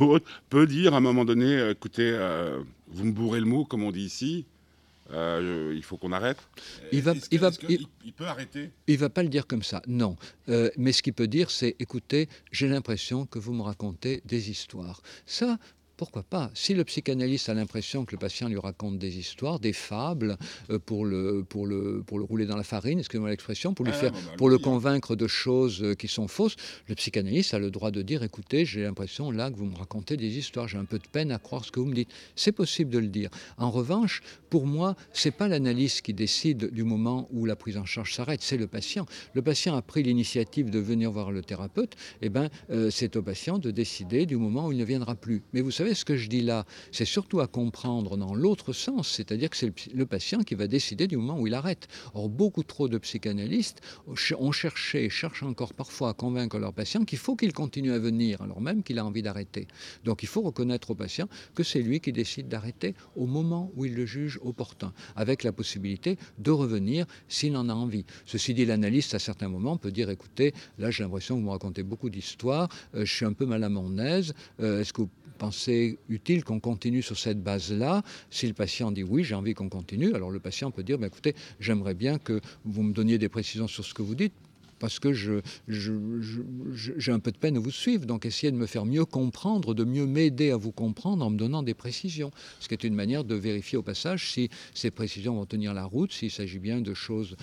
ou 0.00 0.04
autre 0.04 0.26
peut 0.48 0.66
dire 0.66 0.94
à 0.94 0.98
un 0.98 1.00
moment 1.00 1.24
donné, 1.24 1.56
euh, 1.56 1.72
écoutez, 1.72 2.10
euh, 2.12 2.62
vous 2.88 3.04
me 3.04 3.12
bourrez 3.12 3.40
le 3.40 3.46
mot, 3.46 3.64
comme 3.64 3.82
on 3.82 3.92
dit 3.92 4.00
ici, 4.04 4.46
euh, 5.12 5.72
il 5.74 5.82
faut 5.82 5.96
qu'on 5.96 6.12
arrête. 6.12 6.38
Il 6.92 7.02
va- 7.02 7.14
il 7.32 7.40
il- 7.68 7.86
il 8.04 8.12
peut 8.12 8.26
arrêter? 8.26 8.70
Il 8.86 8.96
va 8.98 9.08
pas 9.10 9.22
le 9.24 9.28
dire 9.28 9.46
comme 9.46 9.62
ça, 9.64 9.82
non. 9.88 10.16
Euh, 10.48 10.70
mais 10.76 10.92
ce 10.92 11.02
qu'il 11.02 11.12
peut 11.14 11.26
dire, 11.26 11.50
c'est 11.50 11.74
écoutez, 11.80 12.28
j'ai 12.52 12.68
l'impression 12.68 13.26
que 13.26 13.38
vous 13.40 13.52
me 13.52 13.62
racontez 13.62 14.22
des 14.24 14.50
histoires. 14.50 15.02
Ça, 15.26 15.58
pourquoi 16.00 16.22
pas 16.22 16.50
Si 16.54 16.72
le 16.72 16.82
psychanalyste 16.84 17.50
a 17.50 17.54
l'impression 17.54 18.06
que 18.06 18.12
le 18.12 18.18
patient 18.18 18.48
lui 18.48 18.58
raconte 18.58 18.98
des 18.98 19.18
histoires, 19.18 19.60
des 19.60 19.74
fables, 19.74 20.38
euh, 20.70 20.78
pour, 20.78 21.04
le, 21.04 21.44
pour, 21.46 21.66
le, 21.66 22.02
pour 22.06 22.18
le 22.18 22.24
rouler 22.24 22.46
dans 22.46 22.56
la 22.56 22.62
farine, 22.62 23.00
excusez-moi 23.00 23.28
l'expression, 23.28 23.74
pour, 23.74 23.84
lui 23.84 23.92
Ah, 23.94 23.98
faire, 23.98 24.12
bah, 24.12 24.18
pour 24.38 24.48
le 24.48 24.56
hein. 24.56 24.60
convaincre 24.64 25.14
de 25.14 25.26
choses 25.26 25.82
euh, 25.82 25.92
qui 25.92 26.08
sont 26.08 26.26
fausses, 26.26 26.56
le 26.88 26.94
psychanalyste 26.94 27.52
a 27.52 27.58
le 27.58 27.70
droit 27.70 27.90
de 27.90 28.00
dire 28.00 28.22
écoutez, 28.22 28.64
j'ai 28.64 28.82
l'impression 28.82 29.30
là 29.30 29.50
que 29.50 29.56
vous 29.56 29.66
me 29.66 29.76
racontez 29.76 30.16
des 30.16 30.38
histoires, 30.38 30.68
j'ai 30.68 30.78
un 30.78 30.86
peu 30.86 30.98
de 30.98 31.06
peine 31.06 31.30
à 31.32 31.38
croire 31.38 31.66
ce 31.66 31.70
que 31.70 31.80
vous 31.80 31.86
me 31.86 31.94
dites. 31.94 32.08
C'est 32.34 32.52
possible 32.52 32.90
de 32.90 32.98
le 32.98 33.08
dire. 33.08 33.28
En 33.58 33.70
revanche, 33.70 34.22
pour 34.48 34.66
moi, 34.66 34.96
c'est 35.12 35.32
pas 35.32 35.48
l'analyse 35.48 36.00
qui 36.00 36.14
décide 36.14 36.72
du 36.72 36.82
moment 36.82 37.28
où 37.30 37.44
la 37.44 37.56
prise 37.56 37.76
en 37.76 37.84
charge 37.84 38.14
s'arrête, 38.14 38.40
c'est 38.40 38.56
le 38.56 38.66
patient. 38.66 39.04
Le 39.34 39.42
patient 39.42 39.76
a 39.76 39.82
pris 39.82 40.02
l'initiative 40.02 40.70
de 40.70 40.78
venir 40.78 41.10
voir 41.10 41.30
le 41.30 41.42
thérapeute, 41.42 41.94
et 42.22 42.30
ben 42.30 42.48
euh, 42.70 42.88
c'est 42.90 43.16
au 43.16 43.22
patient 43.22 43.58
de 43.58 43.70
décider 43.70 44.24
du 44.24 44.38
moment 44.38 44.68
où 44.68 44.72
il 44.72 44.78
ne 44.78 44.84
viendra 44.84 45.14
plus. 45.14 45.42
Mais 45.52 45.60
vous 45.60 45.70
savez 45.70 45.89
ce 45.94 46.04
que 46.04 46.16
je 46.16 46.28
dis 46.28 46.42
là, 46.42 46.64
c'est 46.92 47.04
surtout 47.04 47.40
à 47.40 47.46
comprendre 47.46 48.16
dans 48.16 48.34
l'autre 48.34 48.72
sens, 48.72 49.08
c'est-à-dire 49.08 49.50
que 49.50 49.56
c'est 49.56 49.72
le, 49.94 50.06
patient 50.06 50.40
qui 50.40 50.54
va 50.54 50.66
décider 50.66 51.06
du 51.06 51.16
moment 51.16 51.38
où 51.38 51.46
il 51.46 51.54
arrête. 51.54 51.88
Or, 52.14 52.28
beaucoup 52.28 52.62
trop 52.62 52.88
de 52.88 52.98
psychanalystes 52.98 53.80
ch- 54.16 54.34
ont 54.38 54.52
cherché, 54.52 55.08
cherchent 55.10 55.42
encore 55.42 55.74
parfois 55.74 56.10
à 56.10 56.12
convaincre 56.14 56.58
leur 56.58 56.72
patient 56.72 57.04
qu'il 57.04 57.18
faut 57.18 57.36
qu'il 57.36 57.52
continue 57.52 57.92
à 57.92 57.98
venir, 57.98 58.42
alors 58.42 58.60
même 58.60 58.82
qu'il 58.82 58.98
a 58.98 59.04
envie 59.04 59.22
d'arrêter. 59.22 59.68
Donc, 60.04 60.22
il 60.22 60.28
faut 60.28 60.42
reconnaître 60.42 60.90
au 60.90 60.94
patient 60.94 61.28
que 61.54 61.62
c'est 61.62 61.82
lui 61.82 62.00
qui 62.00 62.12
décide 62.12 62.48
d'arrêter 62.48 62.94
au 63.16 63.26
moment 63.26 63.70
où 63.76 63.84
il 63.84 63.94
le 63.94 64.06
juge 64.06 64.38
opportun, 64.42 64.92
avec 65.16 65.44
la 65.44 65.52
possibilité 65.52 66.18
de 66.38 66.50
revenir 66.50 67.06
s'il 67.28 67.56
en 67.56 67.68
a 67.68 67.74
envie. 67.74 68.04
Ceci 68.26 68.54
dit, 68.54 68.64
l'analyste, 68.64 69.14
à 69.14 69.18
certains 69.18 69.48
moments, 69.48 69.76
peut 69.76 69.92
dire 69.92 70.10
écoutez, 70.10 70.54
là, 70.78 70.90
j'ai 70.90 71.02
l'impression 71.02 71.36
que 71.36 71.40
vous 71.40 71.46
me 71.46 71.50
racontez 71.50 71.82
beaucoup 71.82 72.10
d'histoires, 72.10 72.68
euh, 72.94 73.04
je 73.04 73.12
suis 73.12 73.26
un 73.26 73.32
peu 73.32 73.46
mal 73.46 73.64
à 73.64 73.68
mon 73.68 73.98
aise, 73.98 74.34
euh, 74.60 74.80
est-ce 74.80 74.92
que 74.92 75.02
vous 75.02 75.10
pensez 75.38 75.79
utile 76.08 76.44
qu'on 76.44 76.60
continue 76.60 77.02
sur 77.02 77.18
cette 77.18 77.42
base-là 77.42 78.02
Si 78.30 78.46
le 78.46 78.54
patient 78.54 78.92
dit 78.92 79.02
oui, 79.02 79.24
j'ai 79.24 79.34
envie 79.34 79.54
qu'on 79.54 79.68
continue, 79.68 80.14
alors 80.14 80.30
le 80.30 80.40
patient 80.40 80.70
peut 80.70 80.82
dire 80.82 80.98
Ben, 80.98 81.06
écoutez, 81.06 81.34
j'aimerais 81.58 81.94
bien 81.94 82.18
que 82.18 82.40
vous 82.64 82.82
me 82.82 82.92
donniez 82.92 83.18
des 83.18 83.28
précisions 83.28 83.68
sur 83.68 83.84
ce 83.84 83.94
que 83.94 84.02
vous 84.02 84.14
dites 84.14 84.34
parce 84.80 84.98
que 84.98 85.12
j'ai 85.12 87.12
un 87.12 87.20
peu 87.20 87.30
de 87.30 87.38
peine 87.38 87.56
à 87.56 87.60
vous 87.60 87.70
suivre. 87.70 88.06
Donc 88.06 88.26
essayez 88.26 88.50
de 88.50 88.56
me 88.56 88.66
faire 88.66 88.86
mieux 88.86 89.04
comprendre, 89.04 89.74
de 89.74 89.84
mieux 89.84 90.06
m'aider 90.06 90.50
à 90.50 90.56
vous 90.56 90.72
comprendre 90.72 91.24
en 91.24 91.30
me 91.30 91.36
donnant 91.36 91.62
des 91.62 91.74
précisions. 91.74 92.32
Ce 92.58 92.66
qui 92.66 92.74
est 92.74 92.82
une 92.82 92.94
manière 92.94 93.22
de 93.22 93.36
vérifier 93.36 93.78
au 93.78 93.82
passage 93.82 94.32
si 94.32 94.48
ces 94.74 94.90
précisions 94.90 95.36
vont 95.36 95.46
tenir 95.46 95.74
la 95.74 95.84
route, 95.84 96.12
s'il 96.12 96.30
s'agit 96.30 96.58
bien 96.58 96.80
de 96.80 96.94
choses 96.94 97.36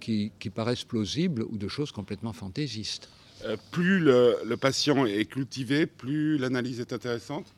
qui, 0.00 0.32
paraissent 0.54 0.84
plausibles 0.84 1.44
ou 1.44 1.56
de 1.56 1.68
choses 1.68 1.92
complètement 1.92 2.32
fantaisistes. 2.32 3.08
Euh, 3.44 3.56
plus 3.70 4.00
le 4.00 4.56
patient 4.56 5.06
est 5.06 5.26
cultivé, 5.26 5.86
plus 5.86 6.38
l'analyse 6.38 6.80
est 6.80 6.92
intéressante. 6.92 7.54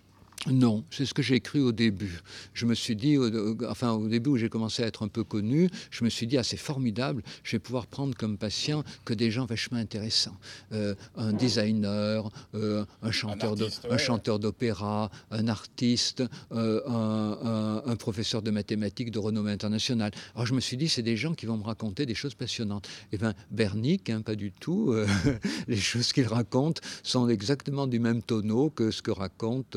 Non, 0.50 0.85
c'est 0.91 1.07
ce 1.07 1.15
que 1.15 1.23
j'ai 1.23 1.41
cru 1.41 1.61
au 1.61 1.73
début. 1.73 2.21
Je 2.55 2.67
me 2.67 2.75
suis 2.75 2.95
dit, 2.97 3.17
au, 3.19 3.57
enfin 3.69 3.93
au 3.93 4.07
début 4.09 4.31
où 4.31 4.37
j'ai 4.37 4.49
commencé 4.49 4.83
à 4.83 4.87
être 4.87 5.03
un 5.05 5.09
peu 5.09 5.25
connu, 5.25 5.69
je 5.91 6.05
me 6.05 6.11
suis 6.11 6.26
dit, 6.26 6.38
ah 6.38 6.45
c'est 6.45 6.57
formidable, 6.57 7.23
je 7.43 7.53
vais 7.53 7.59
pouvoir 7.59 7.87
prendre 7.87 8.15
comme 8.17 8.38
patient 8.38 8.85
que 9.05 9.12
des 9.15 9.31
gens 9.31 9.47
vachement 9.47 9.79
intéressants. 9.79 10.37
Euh, 10.73 10.95
un 11.17 11.33
designer, 11.33 12.31
euh, 12.55 12.85
un 13.03 13.11
chanteur 13.11 13.55
un 13.91 14.35
ouais. 14.35 14.38
d'opéra, 14.38 15.11
un 15.31 15.49
artiste, 15.49 16.23
euh, 16.53 16.81
un, 16.87 17.83
un- 17.87 17.91
un 17.91 17.97
professeur 17.97 18.43
de 18.43 18.50
mathématiques 18.50 19.11
de 19.11 19.19
renommée 19.19 19.50
internationale. 19.53 20.12
Alors 20.35 20.47
je 20.47 20.55
me 20.55 20.61
suis 20.61 20.76
dit, 20.76 20.88
c'est 20.88 21.03
des 21.03 21.17
gens 21.17 21.35
qui 21.35 21.47
vont 21.47 21.57
me 21.57 21.65
raconter 21.65 22.07
des 22.07 22.15
choses 22.15 22.35
passionnantes. 22.35 22.88
Eh 23.12 23.19
bien, 23.19 23.35
Bernick, 23.50 24.11
hein, 24.11 24.21
pas 24.23 24.35
du 24.37 24.53
tout. 24.53 24.95
les 25.69 25.76
choses 25.76 26.12
qu'il 26.12 26.26
raconte 26.26 26.81
sont 27.03 27.29
exactement 27.29 27.87
du 27.87 27.99
même 27.99 28.23
tonneau 28.23 28.71
que 28.71 28.91
ce 28.91 29.03
que 29.03 29.11
raconte 29.11 29.76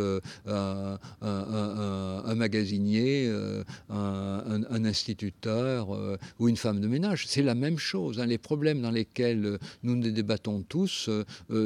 un, 0.60 1.00
un- 1.22 1.28
un- 1.28 2.24
un 2.26 2.36
magasinier, 2.36 3.28
euh, 3.28 3.64
un, 3.90 4.84
instituteur 4.86 5.94
euh, 5.96 6.18
ou 6.40 6.48
une 6.50 6.58
femme 6.58 6.80
de 6.82 6.88
ménage. 6.88 7.26
C'est 7.28 7.42
la 7.44 7.56
même 7.56 7.78
chose. 7.78 8.20
hein. 8.20 8.26
Les 8.26 8.38
problèmes 8.38 8.82
dans 8.82 8.92
lesquels 8.92 9.46
euh, 9.46 9.58
nous 9.84 9.96
nous 9.96 10.12
débattons 10.12 10.62
tous 10.68 11.10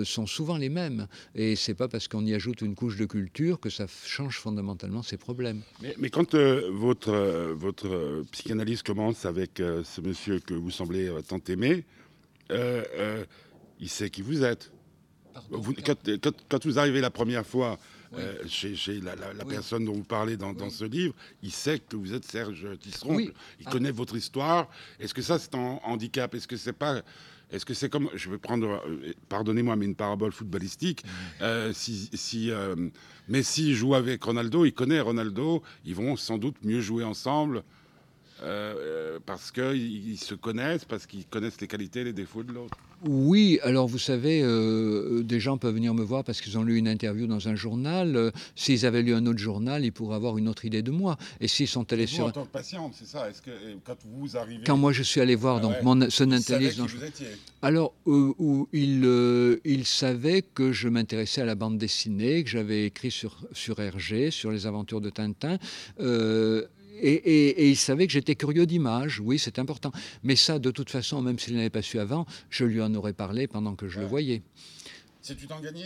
sont 0.03 0.27
souvent 0.27 0.57
les 0.57 0.69
mêmes. 0.69 1.07
Et 1.35 1.55
c'est 1.55 1.73
pas 1.75 1.87
parce 1.87 2.07
qu'on 2.07 2.25
y 2.25 2.33
ajoute 2.33 2.61
une 2.61 2.75
couche 2.75 2.97
de 2.97 3.05
culture 3.05 3.59
que 3.59 3.69
ça 3.69 3.85
change 4.05 4.37
fondamentalement 4.39 5.03
ces 5.03 5.17
problèmes. 5.17 5.61
Mais, 5.81 5.95
mais 5.99 6.09
quand 6.09 6.33
euh, 6.35 6.69
votre, 6.71 7.09
euh, 7.11 7.53
votre 7.55 8.23
psychanalyse 8.31 8.81
commence 8.83 9.25
avec 9.25 9.59
euh, 9.59 9.83
ce 9.83 10.01
monsieur 10.01 10.39
que 10.39 10.53
vous 10.53 10.71
semblez 10.71 11.09
tant 11.27 11.39
aimer, 11.49 11.83
il 13.79 13.89
sait 13.89 14.09
qui 14.09 14.21
vous 14.21 14.43
êtes. 14.43 14.71
Vous- 15.49 15.73
quand, 15.85 15.95
quand- 16.21 16.35
quand 16.49 16.65
vous 16.65 16.77
arrivez 16.79 17.01
la 17.01 17.09
première 17.09 17.45
fois 17.45 17.79
Oui. 18.13 18.21
euh, 18.21 18.47
chez, 18.47 18.75
chez 18.75 18.99
la, 19.01 19.15
la- 19.15 19.33
la 19.33 19.45
Oui. 19.45 19.53
personne 19.53 19.85
dont 19.85 19.93
vous 19.93 20.03
parlez 20.03 20.37
dans, 20.37 20.53
ce 20.69 20.85
livre, 20.85 21.13
il 21.41 21.51
sait 21.51 21.79
que 21.79 21.95
vous 21.95 22.13
êtes 22.13 22.25
Serge 22.25 22.67
Tisseron. 22.79 23.19
Il 23.19 23.31
Ah. 23.65 23.71
connaît 23.71 23.91
votre 23.91 24.15
histoire. 24.15 24.69
Est-ce 24.99 25.13
que 25.13 25.21
ça, 25.21 25.39
c'est 25.39 25.55
un 25.55 25.79
handicap? 25.83 26.33
Est-ce 26.35 26.47
que 26.47 26.57
c'est 26.57 26.73
pas. 26.73 27.01
Est-ce 27.51 27.65
que 27.65 27.73
c'est 27.73 27.89
comme. 27.89 28.09
Je 28.15 28.29
vais 28.29 28.37
prendre. 28.37 28.81
euh, 28.87 29.13
Pardonnez-moi, 29.29 29.75
mais 29.75 29.85
une 29.85 29.95
parabole 29.95 30.31
footballistique. 30.31 31.03
Euh, 31.41 31.71
si 31.73 32.09
si 32.13 32.49
euh, 32.51 32.75
Messi 33.27 33.73
joue 33.75 33.95
avec 33.95 34.23
Ronaldo, 34.23 34.65
il 34.65 34.73
connaît 34.73 34.99
Ronaldo. 35.01 35.61
Ils 35.85 35.95
vont 35.95 36.15
sans 36.15 36.37
doute 36.37 36.55
mieux 36.63 36.81
jouer 36.81 37.03
ensemble. 37.03 37.63
Euh, 38.43 38.75
euh, 38.77 39.19
parce 39.25 39.51
qu'ils 39.51 40.09
ils 40.09 40.17
se 40.17 40.35
connaissent, 40.35 40.85
parce 40.85 41.05
qu'ils 41.05 41.25
connaissent 41.25 41.61
les 41.61 41.67
qualités 41.67 42.01
et 42.01 42.03
les 42.05 42.13
défauts 42.13 42.43
de 42.43 42.51
l'autre. 42.51 42.77
Oui, 43.05 43.59
alors 43.63 43.87
vous 43.87 43.99
savez, 43.99 44.41
euh, 44.43 45.23
des 45.23 45.39
gens 45.41 45.57
peuvent 45.57 45.73
venir 45.73 45.93
me 45.93 46.03
voir 46.03 46.23
parce 46.23 46.39
qu'ils 46.39 46.57
ont 46.57 46.63
lu 46.63 46.77
une 46.77 46.87
interview 46.87 47.27
dans 47.27 47.49
un 47.49 47.55
journal. 47.55 48.15
Euh, 48.15 48.31
S'ils 48.55 48.85
avaient 48.85 49.01
lu 49.01 49.13
un 49.13 49.25
autre 49.25 49.39
journal, 49.39 49.83
ils 49.83 49.91
pourraient 49.91 50.15
avoir 50.15 50.37
une 50.37 50.47
autre 50.47 50.63
idée 50.63 50.81
de 50.81 50.91
moi. 50.91 51.17
Et 51.41 51.47
s'ils 51.49 51.67
sont 51.67 51.91
allés 51.91 52.05
Vous, 52.05 52.15
sur... 52.15 52.25
en 52.27 52.31
tant 52.31 52.45
que 52.45 52.51
patiente, 52.51 52.93
c'est 52.95 53.07
ça 53.07 53.29
Est-ce 53.29 53.41
que 53.41 53.51
quand 53.85 53.97
vous 54.05 54.37
arrivez. 54.37 54.63
Quand 54.65 54.77
moi 54.77 54.93
je 54.93 55.03
suis 55.03 55.19
allé 55.19 55.35
voir 55.35 55.57
Ah 55.57 55.61
donc 55.61 55.71
ouais. 55.73 55.81
mon, 55.83 56.01
analyse 56.01 56.45
qui 56.45 56.77
dont 56.77 56.87
Alors, 57.61 57.93
où 58.05 58.69
il, 58.71 59.59
il 59.65 59.85
savait 59.85 60.41
que 60.41 60.71
je 60.71 60.87
m'intéressais 60.87 61.41
à 61.41 61.45
la 61.45 61.55
bande 61.55 61.77
dessinée, 61.77 62.43
que 62.43 62.49
j'avais 62.49 62.85
écrit 62.85 63.11
sur, 63.11 63.45
sur 63.51 63.79
Hergé, 63.79 64.31
sur 64.31 64.51
les 64.51 64.65
aventures 64.65 65.01
de 65.01 65.09
Tintin. 65.09 65.57
euh, 65.99 66.65
et, 67.01 67.11
et- 67.13 67.61
et 67.63 67.69
il 67.69 67.75
savait 67.75 68.07
que 68.07 68.13
j'étais 68.13 68.35
curieux 68.35 68.65
d'images, 68.65 69.19
oui, 69.19 69.39
c'est 69.39 69.59
important. 69.59 69.91
Mais 70.23 70.35
ça, 70.35 70.59
de 70.59 70.71
toute 70.71 70.89
façon, 70.89 71.21
même 71.21 71.39
s'il 71.39 71.55
n'avait 71.55 71.69
pas 71.69 71.81
su 71.81 71.99
avant, 71.99 72.25
je 72.49 72.65
lui 72.65 72.81
en 72.81 72.93
aurais 72.95 73.13
parlé 73.13 73.47
pendant 73.47 73.75
que 73.75 73.87
je 73.87 73.99
le 73.99 74.05
voyais. 74.05 74.41
C'est 75.21 75.35
du 75.37 75.47
temps 75.47 75.59
gagné 75.61 75.85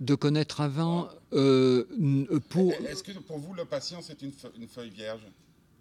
De 0.00 0.14
connaître 0.14 0.60
avant, 0.60 1.08
euh, 1.32 1.86
n- 1.98 2.26
pour... 2.50 2.72
Est-ce 2.72 3.02
que 3.02 3.12
pour 3.12 3.38
vous, 3.38 3.54
le 3.54 3.64
patient, 3.64 4.00
c'est 4.02 4.20
une 4.22 4.32
feuille 4.68 4.90
vierge? 4.90 5.22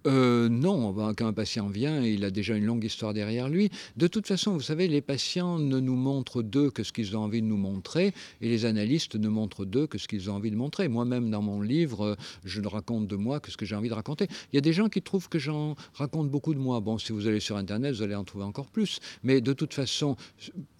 Euh, 0.05 0.49
non, 0.49 0.93
quand 1.15 1.27
un 1.27 1.33
patient 1.33 1.67
vient, 1.67 2.01
il 2.01 2.23
a 2.25 2.31
déjà 2.31 2.55
une 2.55 2.65
longue 2.65 2.83
histoire 2.83 3.13
derrière 3.13 3.49
lui. 3.49 3.71
De 3.97 4.07
toute 4.07 4.27
façon, 4.27 4.53
vous 4.53 4.61
savez, 4.61 4.87
les 4.87 5.01
patients 5.01 5.57
ne 5.57 5.79
nous 5.79 5.95
montrent 5.95 6.43
d'eux 6.43 6.69
que 6.69 6.83
ce 6.83 6.93
qu'ils 6.93 7.17
ont 7.17 7.21
envie 7.21 7.41
de 7.41 7.47
nous 7.47 7.57
montrer, 7.57 8.13
et 8.41 8.49
les 8.49 8.65
analystes 8.65 9.15
ne 9.15 9.27
montrent 9.29 9.65
d'eux 9.65 9.87
que 9.87 9.97
ce 9.97 10.07
qu'ils 10.07 10.29
ont 10.29 10.35
envie 10.35 10.51
de 10.51 10.55
montrer. 10.55 10.87
Moi-même, 10.87 11.31
dans 11.31 11.41
mon 11.41 11.61
livre, 11.61 12.05
euh, 12.05 12.15
je 12.43 12.61
ne 12.61 12.67
raconte 12.67 13.07
de 13.07 13.15
moi 13.15 13.39
que 13.39 13.51
ce 13.51 13.57
que 13.57 13.65
j'ai 13.65 13.75
envie 13.75 13.89
de 13.89 13.93
raconter. 13.93 14.27
Il 14.51 14.55
y 14.55 14.59
a 14.59 14.61
des 14.61 14.73
gens 14.73 14.89
qui 14.89 15.01
trouvent 15.01 15.29
que 15.29 15.39
j'en 15.39 15.75
raconte 15.93 16.29
beaucoup 16.29 16.53
de 16.53 16.59
moi. 16.59 16.79
Bon, 16.81 16.97
si 16.97 17.11
vous 17.11 17.27
allez 17.27 17.39
sur 17.39 17.57
Internet, 17.57 17.95
vous 17.95 18.03
allez 18.03 18.15
en 18.15 18.23
trouver 18.23 18.45
encore 18.45 18.67
plus. 18.67 18.99
Mais 19.23 19.41
de 19.41 19.53
toute 19.53 19.73
façon, 19.73 20.15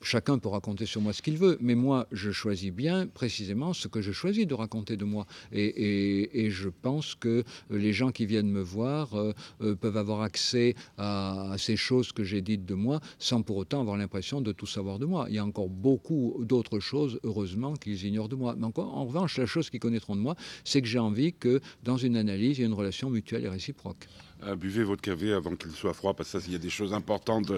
chacun 0.06 0.38
peut 0.38 0.50
raconter 0.50 0.86
sur 0.86 1.02
moi 1.02 1.14
ce 1.14 1.22
qu'il 1.22 1.38
veut, 1.38 1.58
mais 1.62 1.76
moi, 1.76 2.08
je 2.12 2.32
choisis 2.32 2.72
bien 2.72 3.08
précisément 3.08 3.74
ce 3.74 3.88
que 3.88 4.02
je 4.02 4.12
choisis 4.12 4.48
de 4.48 4.54
raconter 4.54 4.98
de 4.98 5.06
moi. 5.06 5.26
Et, 5.52 6.50
je 6.50 6.70
pense 6.70 7.16
que 7.16 7.44
les 7.70 7.92
gens 7.92 8.12
qui 8.12 8.26
viennent 8.26 8.50
me 8.50 8.62
voir 8.62 9.16
euh, 9.16 9.34
euh, 9.62 9.76
peuvent 9.76 9.98
avoir 9.98 10.22
accès 10.22 10.76
à, 10.98 11.56
ces 11.58 11.76
choses 11.76 12.12
que 12.12 12.24
j'ai 12.24 12.42
dites 12.42 12.66
de 12.66 12.76
moi 12.76 13.00
sans 13.20 13.42
pour 13.42 13.58
autant 13.58 13.82
avoir 13.82 13.98
l'impression 13.98 14.42
de 14.42 14.52
tout 14.52 14.68
savoir 14.68 15.00
de 15.00 15.06
moi. 15.06 15.26
Il 15.30 15.36
y 15.36 15.40
a 15.40 15.46
encore 15.46 15.70
beaucoup 15.70 16.38
d'autres 16.42 16.80
choses, 16.80 17.20
heureusement, 17.24 17.74
qu'ils 17.74 18.06
ignorent 18.06 18.30
de 18.30 18.36
moi. 18.36 18.56
Mais 18.58 18.68
en 18.78 19.06
revanche, 19.06 19.38
la 19.38 19.46
chose 19.46 19.70
qu'ils 19.70 19.80
connaîtront 19.80 20.16
de 20.16 20.22
moi, 20.22 20.36
c'est 20.64 20.82
que 20.82 20.88
j'ai 20.88 21.00
envie 21.00 21.34
que 21.34 21.60
dans 21.84 21.98
une 21.98 22.16
analyse, 22.16 22.58
il 22.58 22.62
y 22.62 22.64
ait 22.64 22.68
une 22.68 22.74
relation 22.74 23.10
mutuelle 23.10 23.46
et 23.46 23.50
réciproque. 23.50 24.08
Euh, 24.44 24.56
buvez 24.56 24.84
votre 24.84 25.02
café 25.02 25.34
avant 25.34 25.56
qu'il 25.56 25.72
soit 25.72 25.94
froid, 25.94 26.14
parce 26.14 26.32
que 26.32 26.40
ça, 26.40 26.46
il 26.48 26.54
y 26.54 26.56
a 26.56 26.60
des 26.60 26.70
choses 26.70 26.94
importantes 26.94 27.52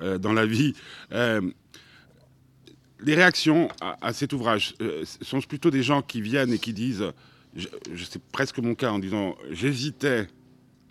euh, 0.00 0.18
dans 0.18 0.32
la 0.32 0.46
vie. 0.46 0.74
Euh, 3.02 3.06
les 3.06 3.14
réactions 3.14 3.68
à, 3.80 4.12
cet 4.12 4.32
ouvrage 4.32 4.74
euh, 4.80 5.04
sont 5.20 5.40
plutôt 5.40 5.70
des 5.70 5.82
gens 5.82 6.02
qui 6.02 6.20
viennent 6.20 6.52
et 6.52 6.58
qui 6.58 6.72
disent, 6.72 7.04
je, 7.56 7.68
c'est 8.08 8.22
presque 8.22 8.58
mon 8.58 8.74
cas, 8.74 8.90
en 8.90 8.98
disant 8.98 9.36
j'hésitais 9.50 10.26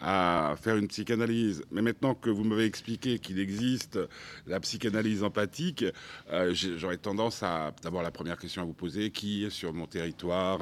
à 0.03 0.55
faire 0.59 0.77
une 0.77 0.87
psychanalyse. 0.87 1.63
Mais 1.71 1.83
maintenant 1.83 2.15
que 2.15 2.31
vous 2.31 2.43
m'avez 2.43 2.65
expliqué 2.65 3.19
qu'il 3.19 3.39
existe 3.39 3.99
la 4.47 4.59
psychanalyse 4.59 5.23
empathique, 5.23 5.85
euh, 6.31 6.53
j'aurais 6.53 6.97
tendance 6.97 7.43
à 7.43 7.71
d'abord 7.83 8.01
la 8.01 8.09
première 8.09 8.37
question 8.37 8.63
à 8.63 8.65
vous 8.65 8.73
poser 8.73 9.11
qui 9.11 9.45
sur 9.51 9.73
mon 9.73 9.85
territoire 9.85 10.61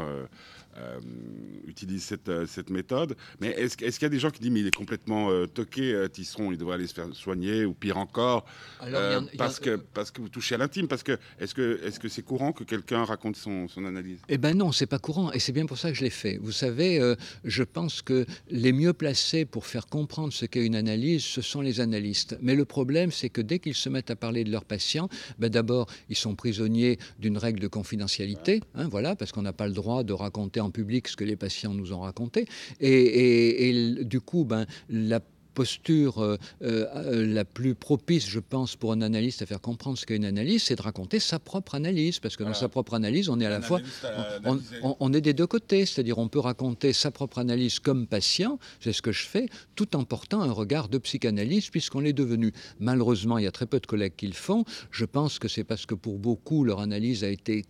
euh, 0.77 0.99
utilise 1.67 2.03
cette, 2.03 2.29
euh, 2.29 2.45
cette, 2.45 2.69
méthode. 2.69 3.15
Mais 3.39 3.49
est-ce 3.49 3.83
est 3.83 3.91
qu'il 3.91 4.03
y 4.03 4.05
a 4.05 4.09
des 4.09 4.19
gens 4.19 4.29
qui 4.29 4.39
disent 4.39 4.51
mais 4.51 4.61
il 4.61 4.67
est 4.67 4.75
complètement 4.75 5.29
euh, 5.29 5.45
toqué, 5.45 5.93
euh, 5.93 6.07
Tisseron, 6.07 6.51
il 6.51 6.57
devrait 6.57 6.75
aller 6.75 6.87
se 6.87 6.93
faire 6.93 7.07
soigner, 7.13 7.65
ou 7.65 7.73
pire 7.73 7.97
encore, 7.97 8.45
Alors, 8.79 9.01
euh, 9.01 9.21
parce, 9.37 9.59
que, 9.59 9.75
parce 9.75 10.11
que 10.11 10.21
vous 10.21 10.29
touchez 10.29 10.55
à 10.55 10.57
l'intime 10.57 10.87
Parce 10.87 11.03
que 11.03 11.17
est-ce 11.39 11.53
que 11.99 12.09
c'est 12.09 12.21
courant 12.21 12.51
que 12.51 12.63
quelqu'un 12.63 13.03
raconte 13.03 13.35
son, 13.35 13.67
son, 13.67 13.85
analyse? 13.85 14.19
Eh 14.29 14.37
ben 14.37 14.55
non, 14.55 14.71
c'est 14.71 14.85
pas 14.85 14.99
courant, 14.99 15.31
et 15.31 15.39
c'est 15.39 15.51
bien 15.51 15.65
pour 15.65 15.77
ça 15.77 15.89
que 15.89 15.95
je 15.95 16.03
l'ai 16.03 16.09
fait. 16.09 16.37
Vous 16.41 16.51
savez, 16.51 16.99
je 17.43 17.63
pense 17.63 18.01
que 18.01 18.25
les 18.49 18.71
mieux 18.71 18.93
placés 18.93 19.45
pour 19.45 19.65
faire 19.65 19.87
comprendre 19.87 20.33
ce 20.33 20.45
qu'est 20.45 20.65
une 20.65 20.75
analyse, 20.75 21.23
ce 21.23 21.41
sont 21.41 21.61
les 21.61 21.79
analystes. 21.79 22.37
Mais 22.41 22.55
le 22.55 22.65
problème, 22.65 23.11
c'est 23.11 23.29
que 23.29 23.41
dès 23.41 23.59
qu'ils 23.59 23.75
se 23.75 23.89
mettent 23.89 24.11
à 24.11 24.15
parler 24.15 24.43
de 24.43 24.51
leurs 24.51 24.65
patients, 24.65 25.09
ben 25.37 25.49
d'abord, 25.49 25.87
ils 26.09 26.15
sont 26.15 26.35
prisonniers 26.35 26.99
d'une 27.19 27.37
règle 27.37 27.59
de 27.59 27.67
confidentialité, 27.67 28.61
hein, 28.75 28.87
voilà, 28.89 29.15
parce 29.15 29.31
qu'on 29.31 29.41
n'a 29.41 29.53
pas 29.53 29.67
le 29.67 29.73
droit 29.73 30.03
de 30.03 30.13
raconter 30.13 30.58
en 30.59 30.71
public 30.71 31.07
ce 31.07 31.15
que 31.15 31.23
les 31.23 31.35
patients 31.35 31.73
nous 31.73 31.93
ont 31.93 32.01
raconté. 32.01 32.47
Et, 32.79 32.91
et, 32.91 33.69
et 33.69 34.03
du 34.03 34.21
coup, 34.21 34.45
ben, 34.45 34.65
la 34.89 35.19
posture 35.59 36.19
euh, 36.19 36.37
euh, 36.61 37.25
la 37.25 37.43
plus 37.43 37.75
propice, 37.75 38.29
je 38.29 38.39
pense, 38.39 38.77
pour 38.77 38.93
un 38.93 39.01
analyste 39.01 39.41
à 39.41 39.45
faire 39.45 39.59
comprendre 39.59 39.97
ce 39.97 40.05
qu'est 40.05 40.15
une 40.15 40.23
analyse, 40.23 40.63
c'est 40.63 40.77
de 40.77 40.81
raconter 40.81 41.19
sa 41.19 41.37
propre 41.37 41.75
analyse, 41.75 42.19
parce 42.19 42.37
que 42.37 42.43
voilà. 42.43 42.53
dans 42.53 42.59
sa 42.61 42.69
propre 42.69 42.93
analyse, 42.93 43.27
on 43.27 43.41
est 43.41 43.45
à 43.45 43.49
la 43.49 43.61
fois, 43.61 43.81
on, 44.45 44.57
on, 44.83 44.95
on, 45.01 45.13
est 45.13 45.19
des 45.19 45.33
deux 45.33 45.47
côtés, 45.47 45.85
c'est-à-dire 45.85 46.17
on 46.17 46.29
peut 46.29 46.39
raconter 46.39 46.93
sa 46.93 47.11
propre 47.11 47.39
analyse 47.39 47.79
comme 47.79 48.07
patient, 48.07 48.57
c'est 48.79 48.93
ce 48.93 49.01
que 49.01 49.11
je 49.11 49.25
fais, 49.25 49.49
tout 49.75 49.97
en 49.97 50.05
portant 50.05 50.41
un 50.41 50.51
regard 50.53 50.87
de 50.87 50.97
psychanalyse, 50.97 51.69
puisqu'on 51.69 51.99
l'est 51.99 52.13
devenu. 52.13 52.53
Malheureusement, 52.79 53.37
il 53.37 53.43
y 53.43 53.47
a 53.47 53.51
très 53.51 53.65
peu 53.65 53.81
de 53.81 53.85
collègues 53.85 54.15
qui 54.15 54.27
le 54.27 54.33
font. 54.33 54.63
Je 54.91 55.03
pense 55.03 55.39
que 55.39 55.49
c'est 55.49 55.65
parce 55.65 55.85
que 55.85 55.95
pour 55.95 56.19
beaucoup, 56.19 56.63
leur 56.63 56.79
analyse 56.79 57.25
a 57.25 57.29
été 57.29 57.65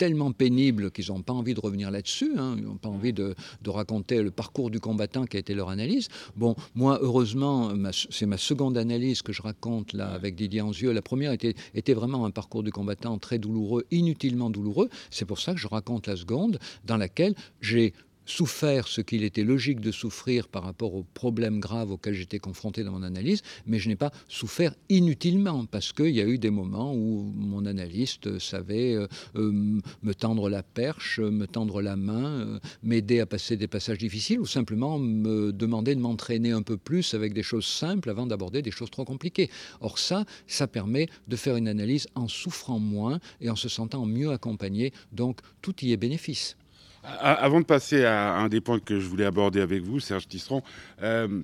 tellement 0.00 0.32
pénible 0.32 0.90
qu'ils 0.90 1.08
n'ont 1.08 1.20
pas 1.20 1.34
envie 1.34 1.52
de 1.52 1.60
revenir 1.60 1.90
là-dessus, 1.90 2.32
hein, 2.38 2.54
ils 2.56 2.64
n'ont 2.64 2.78
pas 2.78 2.88
envie 2.88 3.12
de, 3.12 3.34
raconter 3.66 4.22
le 4.22 4.30
parcours 4.30 4.70
du 4.70 4.80
combattant 4.80 5.26
qui 5.26 5.36
a 5.36 5.40
été 5.40 5.52
leur 5.52 5.68
analyse. 5.68 6.08
Bon, 6.36 6.56
moi, 6.74 6.98
heureusement, 7.02 7.70
c'est 7.92 8.24
ma 8.24 8.38
seconde 8.38 8.78
analyse 8.78 9.20
que 9.20 9.34
je 9.34 9.42
raconte 9.42 9.92
là 9.92 10.10
avec 10.10 10.36
Didier 10.36 10.62
Anzieux. 10.62 10.92
La 10.92 11.02
première 11.02 11.32
était 11.32 11.92
vraiment 11.92 12.24
un 12.24 12.30
parcours 12.30 12.62
du 12.62 12.72
combattant 12.72 13.18
très 13.18 13.38
douloureux, 13.38 13.84
inutilement 13.90 14.48
douloureux. 14.48 14.88
C'est 15.10 15.26
pour 15.26 15.38
ça 15.38 15.52
que 15.52 15.60
je 15.60 15.68
raconte 15.68 16.06
la 16.06 16.16
seconde, 16.16 16.58
dans 16.86 16.96
laquelle 16.96 17.34
j'ai 17.60 17.92
souffert 18.30 18.86
ce 18.86 19.00
qu'il 19.00 19.24
était 19.24 19.42
logique 19.42 19.80
de 19.80 19.90
souffrir 19.90 20.48
par 20.48 20.62
rapport 20.62 20.94
aux 20.94 21.02
problèmes 21.02 21.58
graves 21.58 21.90
auxquels 21.90 22.14
j'étais 22.14 22.38
confronté 22.38 22.84
dans 22.84 22.92
mon 22.92 23.02
analyse, 23.02 23.42
mais 23.66 23.78
je 23.78 23.88
n'ai 23.88 23.96
pas 23.96 24.12
souffert 24.28 24.74
inutilement 24.88 25.66
parce 25.66 25.92
qu'il 25.92 26.10
y 26.10 26.20
a 26.20 26.24
eu 26.24 26.38
des 26.38 26.50
moments 26.50 26.94
où 26.94 27.32
mon 27.34 27.66
analyste 27.66 28.38
savait 28.38 28.94
euh, 28.94 29.08
euh, 29.34 29.80
me 30.02 30.14
tendre 30.14 30.48
la 30.48 30.62
perche, 30.62 31.18
me 31.18 31.46
tendre 31.46 31.82
la 31.82 31.96
main, 31.96 32.40
euh, 32.40 32.60
m'aider 32.82 33.20
à 33.20 33.26
passer 33.26 33.56
des 33.56 33.66
passages 33.66 33.98
difficiles 33.98 34.40
ou 34.40 34.46
simplement 34.46 34.98
me 34.98 35.52
demander 35.52 35.94
de 35.94 36.00
m'entraîner 36.00 36.52
un 36.52 36.62
peu 36.62 36.76
plus 36.76 37.14
avec 37.14 37.34
des 37.34 37.42
choses 37.42 37.66
simples 37.66 38.10
avant 38.10 38.26
d'aborder 38.26 38.62
des 38.62 38.70
choses 38.70 38.90
trop 38.90 39.04
compliquées. 39.04 39.50
Or 39.80 39.98
ça, 39.98 40.24
ça 40.46 40.68
permet 40.68 41.08
de 41.26 41.36
faire 41.36 41.56
une 41.56 41.68
analyse 41.68 42.06
en 42.14 42.28
souffrant 42.28 42.78
moins 42.78 43.18
et 43.40 43.50
en 43.50 43.56
se 43.56 43.68
sentant 43.68 44.06
mieux 44.06 44.30
accompagné. 44.30 44.92
Donc 45.12 45.40
tout 45.62 45.74
y 45.84 45.92
est 45.92 45.96
bénéfice. 45.96 46.56
Avant 47.02 47.60
de 47.60 47.64
passer 47.64 48.04
à 48.04 48.36
un 48.36 48.48
des 48.48 48.60
points 48.60 48.78
que 48.78 49.00
je 49.00 49.08
voulais 49.08 49.24
aborder 49.24 49.60
avec 49.60 49.82
vous, 49.82 50.00
Serge 50.00 50.28
Tisseron, 50.28 50.62
euh, 51.02 51.40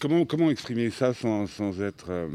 comment, 0.00 0.50
exprimer 0.50 0.90
ça 0.90 1.14
sans, 1.14 1.80
être... 1.80 2.10
Euh... 2.10 2.28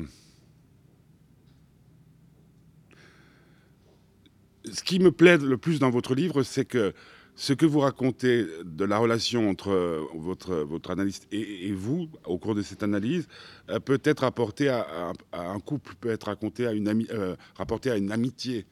Ce 4.72 4.82
qui 4.82 5.00
me 5.00 5.12
plaît 5.12 5.38
le 5.38 5.58
plus 5.58 5.80
dans 5.80 5.90
votre 5.90 6.16
livre, 6.16 6.44
c'est 6.44 6.66
que 6.66 6.94
ce 7.36 7.52
que 7.54 7.66
vous 7.66 7.80
racontez 7.82 8.48
de 8.64 8.86
la 8.86 8.98
relation 8.98 9.50
entre 9.50 10.08
votre, 10.16 10.56
votre 10.56 10.92
analyste 10.92 11.28
et, 11.32 11.74
vous, 11.74 12.08
au 12.24 12.38
cours 12.38 12.56
de 12.56 12.62
cette 12.62 12.82
analyse, 12.82 13.28
euh, 13.70 13.80
peut 13.80 14.00
être 14.04 14.24
apporté 14.24 14.70
à, 14.70 15.12
un 15.34 15.60
couple, 15.60 15.96
peut 16.00 16.10
être 16.10 16.28
raconté 16.28 16.66
à 16.66 16.72
une 16.72 16.88
ami, 16.88 17.08
euh, 17.12 17.36
rapporté 17.56 17.92
à 17.92 17.98
une 17.98 18.12
amitié. 18.12 18.66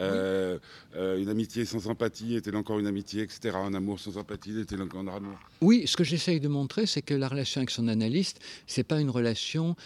Euh, 0.00 0.58
euh, 0.96 1.18
une 1.18 1.28
amitié 1.28 1.64
sans 1.64 1.86
empathie 1.88 2.36
est-elle 2.36 2.56
encore 2.56 2.78
une 2.78 2.86
amitié, 2.86 3.22
etc. 3.22 3.56
Un 3.56 3.74
amour 3.74 4.00
sans 4.00 4.16
empathie 4.16 4.58
est-elle 4.58 4.82
encore 4.82 5.00
un 5.00 5.08
amour? 5.08 5.38
Oui, 5.60 5.84
ce 5.86 5.96
que 5.96 6.04
j'essaye 6.04 6.40
de 6.40 6.48
montrer, 6.48 6.86
c'est 6.86 7.02
que 7.02 7.14
la 7.14 7.28
relation 7.28 7.60
avec 7.60 7.70
son 7.70 7.88
analyste, 7.88 8.40
c'est 8.66 8.84
pas 8.84 9.00
une 9.00 9.10
relation 9.10 9.76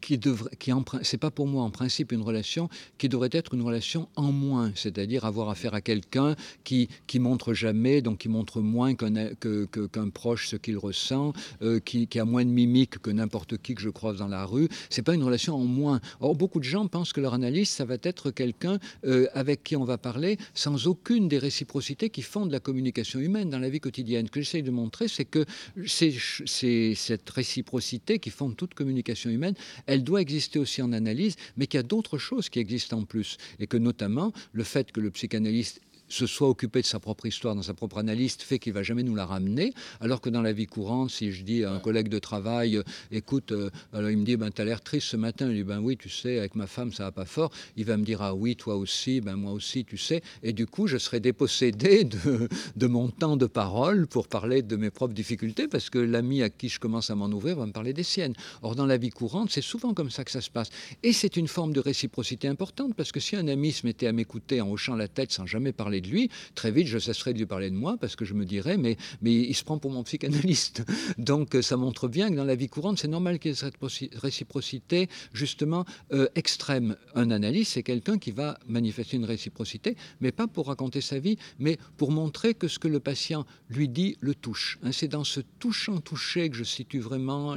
qui 0.00 0.18
devrait, 0.18 0.50
qui 0.58 0.72
c'est 1.02 1.18
pas 1.18 1.30
pour 1.30 1.46
moi 1.46 1.62
en 1.62 1.70
principe 1.70 2.12
une 2.12 2.22
relation 2.22 2.68
qui 2.98 3.08
devrait 3.08 3.30
être 3.32 3.54
une 3.54 3.62
relation 3.62 4.08
en 4.16 4.32
moins, 4.32 4.72
c'est-à-dire 4.74 5.24
avoir 5.24 5.48
affaire 5.48 5.74
à 5.74 5.80
quelqu'un 5.80 6.36
qui 6.64 6.88
qui 7.06 7.18
montre 7.18 7.54
jamais, 7.54 8.02
donc 8.02 8.18
qui 8.18 8.28
montre 8.28 8.60
moins 8.60 8.94
qu'un 8.94 9.34
qu'un 9.34 10.08
proche 10.10 10.48
ce 10.48 10.56
qu'il 10.56 10.78
ressent, 10.78 11.32
euh, 11.62 11.80
qui, 11.80 12.08
a 12.18 12.24
moins 12.24 12.44
de 12.44 12.50
mimique 12.50 12.98
que 12.98 13.10
n'importe 13.10 13.58
qui 13.58 13.74
que 13.74 13.82
je 13.82 13.90
croise 13.90 14.18
dans 14.18 14.28
la 14.28 14.44
rue. 14.44 14.68
C'est 14.90 15.02
pas 15.02 15.14
une 15.14 15.22
relation 15.22 15.54
en 15.54 15.64
moins. 15.64 16.00
Or 16.20 16.34
beaucoup 16.34 16.58
de 16.58 16.64
gens 16.64 16.86
pensent 16.86 17.12
que 17.12 17.20
leur 17.20 17.34
analyste 17.34 17.74
ça 17.74 17.84
va 17.84 17.96
être 18.02 18.30
quelqu'un 18.30 18.78
euh, 19.04 19.26
avec 19.34 19.62
qui 19.64 19.76
on 19.76 19.84
va 19.84 19.98
parler 19.98 20.38
sans 20.54 20.86
aucune 20.86 21.28
des 21.28 21.38
réciprocités 21.38 22.10
qui 22.10 22.22
font 22.22 22.46
de 22.46 22.52
la 22.52 22.60
communication 22.60 23.20
humaine 23.20 23.50
dans 23.50 23.58
la 23.58 23.68
vie 23.68 23.80
quotidienne. 23.80 24.26
Ce 24.26 24.30
que 24.30 24.40
j'essaie 24.40 24.62
de 24.62 24.70
montrer, 24.70 25.08
c'est 25.08 25.24
que 25.24 25.44
c'est 25.86 26.94
cette 26.94 27.28
réciprocité 27.30 28.18
qui 28.18 28.30
fonde 28.30 28.56
toute 28.56 28.74
communication 28.74 29.30
humaine 29.30 29.54
elle 29.86 30.04
doit 30.04 30.20
exister 30.20 30.58
aussi 30.58 30.82
en 30.82 30.92
analyse, 30.92 31.36
mais 31.56 31.66
qu'il 31.66 31.78
y 31.78 31.80
a 31.80 31.84
d'autres 31.84 32.18
choses 32.18 32.48
qui 32.48 32.58
existent 32.58 32.98
en 32.98 33.04
plus. 33.04 33.36
Et 33.58 33.66
que 33.66 33.76
notamment, 33.76 34.32
le 34.52 34.64
fait 34.64 34.92
que 34.92 35.00
le 35.00 35.10
psychanalyste 35.10 35.80
se 36.12 36.26
soit 36.26 36.48
occupé 36.48 36.80
de 36.80 36.86
sa 36.86 37.00
propre 37.00 37.26
histoire 37.26 37.54
dans 37.54 37.62
sa 37.62 37.74
propre 37.74 37.98
analyse 37.98 38.36
fait 38.36 38.58
qu'il 38.58 38.72
va 38.72 38.82
jamais 38.82 39.02
nous 39.02 39.14
la 39.14 39.26
ramener 39.26 39.72
alors 40.00 40.20
que 40.20 40.30
dans 40.30 40.42
la 40.42 40.52
vie 40.52 40.66
courante 40.66 41.10
si 41.10 41.32
je 41.32 41.42
dis 41.42 41.64
à 41.64 41.72
un 41.72 41.78
collègue 41.78 42.08
de 42.08 42.18
travail 42.18 42.76
euh, 42.76 42.82
écoute 43.10 43.52
euh, 43.52 43.70
alors 43.92 44.10
il 44.10 44.18
me 44.18 44.24
dit 44.24 44.36
ben 44.36 44.50
tu 44.50 44.60
as 44.62 44.64
l'air 44.64 44.80
triste 44.80 45.08
ce 45.08 45.16
matin. 45.16 45.48
Je 45.50 45.56
dis 45.56 45.64
ben 45.64 45.80
oui 45.80 45.96
tu 45.96 46.08
sais 46.08 46.38
avec 46.38 46.54
ma 46.54 46.66
femme 46.66 46.92
ça 46.92 47.04
va 47.04 47.12
pas 47.12 47.24
fort. 47.24 47.50
Il 47.76 47.84
va 47.84 47.96
me 47.96 48.04
dire 48.04 48.22
ah 48.22 48.34
oui 48.34 48.56
toi 48.56 48.76
aussi 48.76 49.20
ben 49.20 49.36
moi 49.36 49.52
aussi 49.52 49.84
tu 49.84 49.96
sais. 49.96 50.22
Et 50.42 50.52
du 50.52 50.66
coup 50.66 50.86
je 50.86 50.98
serai 50.98 51.20
dépossédé 51.20 52.04
de, 52.04 52.48
de 52.76 52.86
mon 52.86 53.08
temps 53.08 53.36
de 53.36 53.46
parole 53.46 54.06
pour 54.06 54.28
parler 54.28 54.62
de 54.62 54.76
mes 54.76 54.90
propres 54.90 55.14
difficultés 55.14 55.68
parce 55.68 55.90
que 55.90 55.98
l'ami 55.98 56.42
à 56.42 56.50
qui 56.50 56.68
je 56.68 56.80
commence 56.80 57.10
à 57.10 57.14
m'en 57.14 57.26
ouvrir 57.26 57.56
va 57.56 57.66
me 57.66 57.72
parler 57.72 57.92
des 57.92 58.02
siennes. 58.02 58.34
Or 58.62 58.74
dans 58.74 58.86
la 58.86 58.96
vie 58.96 59.10
courante 59.10 59.50
c'est 59.50 59.60
souvent 59.62 59.94
comme 59.94 60.10
ça 60.10 60.24
que 60.24 60.30
ça 60.30 60.40
se 60.40 60.50
passe. 60.50 60.70
Et 61.02 61.12
c'est 61.12 61.36
une 61.36 61.48
forme 61.48 61.72
de 61.72 61.80
réciprocité 61.80 62.48
importante 62.48 62.94
parce 62.94 63.12
que 63.12 63.20
si 63.20 63.36
un 63.36 63.48
ami 63.48 63.72
se 63.72 63.86
mettait 63.86 64.06
à 64.06 64.12
m'écouter 64.12 64.60
en 64.60 64.70
hochant 64.70 64.96
la 64.96 65.08
tête 65.08 65.32
sans 65.32 65.46
jamais 65.46 65.72
parler 65.72 65.99
de 66.00 66.08
lui, 66.08 66.30
très 66.54 66.70
vite 66.70 66.86
je 66.86 66.98
cesserai 66.98 67.32
de 67.32 67.38
lui 67.38 67.46
parler 67.46 67.70
de 67.70 67.76
moi 67.76 67.96
parce 68.00 68.16
que 68.16 68.24
je 68.24 68.34
me 68.34 68.44
dirais 68.44 68.76
mais, 68.76 68.96
il 69.22 69.54
se 69.54 69.64
prend 69.64 69.78
pour 69.78 69.90
mon 69.90 70.02
psychanalyste. 70.02 70.84
Donc 71.18 71.56
ça 71.60 71.76
montre 71.76 72.08
bien 72.08 72.30
que 72.30 72.34
dans 72.34 72.44
la 72.44 72.54
vie 72.54 72.68
courante, 72.68 72.98
c'est 72.98 73.08
normal 73.08 73.38
qu'il 73.38 73.50
y 73.50 73.54
ait 73.54 73.56
cette 73.56 73.76
réciprocité 74.14 75.08
justement 75.32 75.84
euh, 76.12 76.28
extrême. 76.34 76.96
Un 77.14 77.30
analyste, 77.30 77.72
c'est 77.72 77.82
quelqu'un 77.82 78.18
qui 78.18 78.30
va 78.30 78.58
manifester 78.66 79.16
une 79.16 79.24
réciprocité, 79.24 79.96
mais 80.20 80.32
pas 80.32 80.46
pour 80.46 80.66
raconter 80.66 81.00
sa 81.00 81.18
vie, 81.18 81.36
mais 81.58 81.78
pour 81.96 82.10
montrer 82.10 82.54
que 82.54 82.68
ce 82.68 82.78
que 82.78 82.88
le 82.88 83.00
patient 83.00 83.46
lui 83.68 83.88
dit 83.88 84.16
le 84.20 84.34
touche. 84.34 84.78
Hein, 84.82 84.92
c'est 84.92 85.08
dans 85.08 85.24
ce 85.24 85.40
touchant 85.58 86.00
toucher 86.00 86.50
que 86.50 86.56
je 86.56 86.64
situe 86.64 87.00
vraiment 87.00 87.56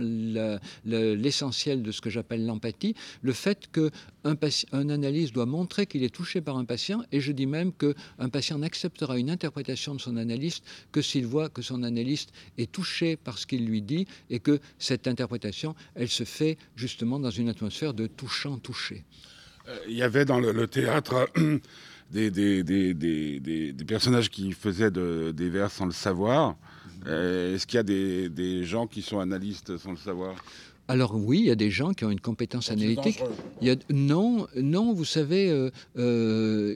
l'essentiel 0.83 1.83
de 1.83 1.91
ce 1.91 2.01
que 2.01 2.09
j'appelle 2.09 2.45
l'empathie, 2.45 2.95
le 3.21 3.33
fait 3.33 3.67
que 3.71 3.91
un, 4.23 4.35
un 4.71 4.89
analyse 4.89 5.31
doit 5.31 5.45
montrer 5.45 5.85
qu'il 5.87 6.03
est 6.03 6.13
touché 6.13 6.41
par 6.41 6.57
un 6.57 6.65
patient, 6.65 7.03
et 7.11 7.19
je 7.19 7.31
dis 7.31 7.47
même 7.47 7.71
qu'un 7.73 8.29
patient 8.29 8.43
patient 8.43 8.59
n'acceptera 8.59 9.17
une 9.17 9.29
interprétation 9.29 9.95
de 9.95 10.01
son 10.01 10.17
analyste 10.17 10.65
que 10.91 11.01
s'il 11.01 11.25
voit 11.25 11.47
que 11.47 11.61
son 11.61 11.81
analyste 11.83 12.33
est 12.57 12.69
touché 12.69 13.15
par 13.15 13.37
ce 13.37 13.47
qu'il 13.47 13.65
lui 13.65 13.81
dit 13.81 14.05
et 14.29 14.39
que 14.41 14.59
cette 14.79 15.07
interprétation, 15.07 15.75
elle 15.95 16.09
se 16.09 16.25
fait 16.25 16.57
justement 16.75 17.19
dans 17.19 17.29
une 17.29 17.47
atmosphère 17.47 17.93
de 17.93 18.05
touchant 18.05 18.57
touché. 18.57 19.05
Euh, 19.69 19.77
il 19.87 19.95
y 19.95 20.03
avait 20.03 20.25
dans 20.25 20.41
le, 20.41 20.51
le 20.51 20.67
théâtre 20.67 21.29
des, 22.11 22.31
des, 22.31 22.63
des, 22.63 22.93
des, 22.93 23.85
personnages 23.85 24.29
qui 24.29 24.51
faisaient 24.51 24.91
de, 24.91 25.31
des 25.33 25.49
vers 25.49 25.71
sans 25.71 25.85
le 25.85 25.93
savoir. 25.93 26.57
Euh, 27.07 27.55
Est-ce 27.55 27.65
qu'il 27.65 27.77
y 27.77 27.79
a 27.79 28.29
des, 28.29 28.63
gens 28.65 28.87
qui 28.87 29.01
sont 29.01 29.19
analystes 29.21 29.77
sans 29.77 29.91
le 29.91 29.97
savoir? 29.97 30.35
Alors 30.87 31.15
oui, 31.15 31.39
il 31.39 31.45
y 31.45 31.51
a 31.51 31.55
des 31.55 31.69
gens 31.69 31.93
qui 31.93 32.03
ont 32.03 32.09
une 32.09 32.19
compétence 32.19 32.69
analytique. 32.69 33.23
Il 33.61 33.67
y 33.67 33.71
a, 33.71 33.75
non, 33.89 34.47
non, 34.55 34.93
vous 34.93 35.05
savez, 35.05 35.49
euh, 35.49 35.71
euh, 35.97 36.75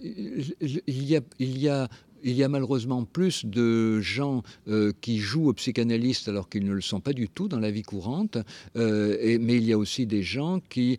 il, 0.62 1.04
y 1.04 1.18
a, 1.18 1.22
il 1.40 1.58
y 1.58 1.68
a 1.68 1.90
il 2.32 2.38
y 2.38 2.44
a 2.44 2.50
malheureusement 2.50 3.04
plus 3.04 3.46
de 3.46 4.00
gens 4.02 4.44
euh, 4.68 4.92
qui 5.02 5.18
jouent 5.18 5.50
aux 5.50 5.54
psychanalystes 5.54 6.28
alors 6.28 6.50
qu'ils 6.50 6.66
ne 6.66 6.74
le 6.74 6.82
sont 6.82 7.00
pas 7.00 7.14
du 7.14 7.30
tout 7.30 7.48
dans 7.48 7.60
la 7.60 7.72
vie 7.72 7.84
courante, 7.84 8.38
et, 8.76 9.38
mais 9.40 9.56
il 9.56 9.66
y 9.66 9.74
a 9.74 9.78
aussi 9.78 10.06
des 10.06 10.24
gens 10.24 10.60
qui 10.70 10.98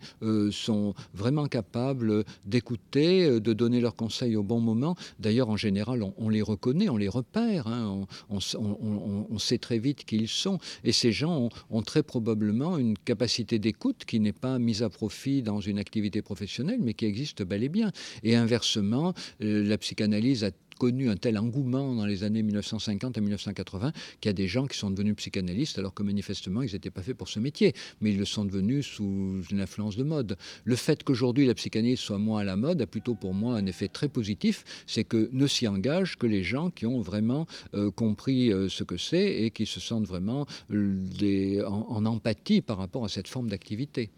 sont 0.51 0.93
vraiment 1.13 1.47
capables 1.47 2.23
d'écouter, 2.45 3.39
de 3.39 3.53
donner 3.53 3.81
leurs 3.81 3.95
conseils 3.95 4.35
au 4.35 4.43
bon 4.43 4.59
moment. 4.59 4.95
D'ailleurs, 5.19 5.49
en 5.49 5.57
général, 5.57 6.03
on, 6.17 6.29
les 6.29 6.41
reconnaît, 6.41 6.89
on 6.89 6.97
les 6.97 7.07
repère, 7.07 7.67
hein. 7.67 8.05
on, 8.29 9.39
sait 9.39 9.57
très 9.57 9.79
vite 9.79 10.05
qui 10.05 10.17
ils 10.17 10.27
sont. 10.27 10.59
Et 10.83 10.91
ces 10.91 11.11
gens 11.11 11.49
ont, 11.69 11.81
très 11.81 12.03
probablement 12.03 12.77
une 12.77 12.97
capacité 12.97 13.57
d'écoute 13.57 14.03
qui 14.05 14.19
n'est 14.19 14.33
pas 14.33 14.59
mise 14.59 14.83
à 14.83 14.89
profit 14.89 15.41
dans 15.41 15.59
une 15.59 15.79
activité 15.79 16.21
professionnelle, 16.21 16.79
mais 16.81 16.93
qui 16.93 17.05
existe 17.05 17.43
bel 17.43 17.63
et 17.63 17.69
bien. 17.69 17.91
Et 18.23 18.35
inversement, 18.35 19.13
euh, 19.41 19.63
la 19.63 19.77
psychanalyse 19.77 20.43
a 20.43 20.51
connu 20.79 21.09
un 21.09 21.17
tel 21.17 21.37
engouement 21.37 21.93
dans 21.93 22.05
les 22.05 22.23
années 22.23 22.41
1950 22.41 23.17
à 23.17 23.21
1980 23.21 23.91
qu'il 24.19 24.29
y 24.29 24.31
a 24.31 24.33
des 24.33 24.47
gens 24.47 24.65
qui 24.65 24.77
sont 24.77 24.89
devenus 24.89 25.15
psychanalystes 25.17 25.77
alors 25.77 25.93
que 25.93 26.01
manifestement 26.01 26.63
ils 26.63 26.73
n'étaient 26.73 26.89
pas 26.89 27.03
faits 27.03 27.17
pour 27.17 27.29
ce 27.29 27.39
métier, 27.39 27.73
mais 28.01 28.11
ils 28.11 28.17
le 28.17 28.25
sont 28.25 28.45
devenus 28.45 28.87
sous 28.87 29.43
une 29.51 29.61
influence 29.61 29.97
de 29.97 30.03
mode. 30.03 30.37
Le 30.63 30.75
fait 30.75 31.03
qu'aujourd'hui 31.03 31.45
la 31.45 31.53
psychanalyse 31.53 31.99
soit 31.99 32.17
moins 32.17 32.41
à 32.41 32.43
la 32.43 32.55
mode 32.55 32.81
a 32.81 32.87
plutôt 32.87 33.13
pour 33.13 33.33
moi 33.33 33.55
un 33.55 33.65
effet 33.65 33.89
très 33.89 34.07
positif, 34.07 34.63
c'est 34.87 35.03
que 35.03 35.29
ne 35.33 35.45
s'y 35.45 35.67
engagent 35.67 36.17
que 36.17 36.27
les 36.27 36.43
gens 36.43 36.69
qui 36.71 36.85
ont 36.85 37.01
vraiment 37.01 37.45
euh, 37.73 37.91
compris 37.91 38.51
euh, 38.51 38.69
ce 38.69 38.83
que 38.83 38.97
c'est 38.97 39.43
et 39.43 39.51
qui 39.51 39.65
se 39.65 39.79
sentent 39.79 40.07
vraiment 40.07 40.45
euh, 40.71 41.63
en 41.65 42.05
empathie 42.05 42.61
par 42.61 42.77
rapport 42.77 43.03
à 43.03 43.09
cette 43.09 43.27
forme 43.27 43.49
d'activité. 43.49 44.09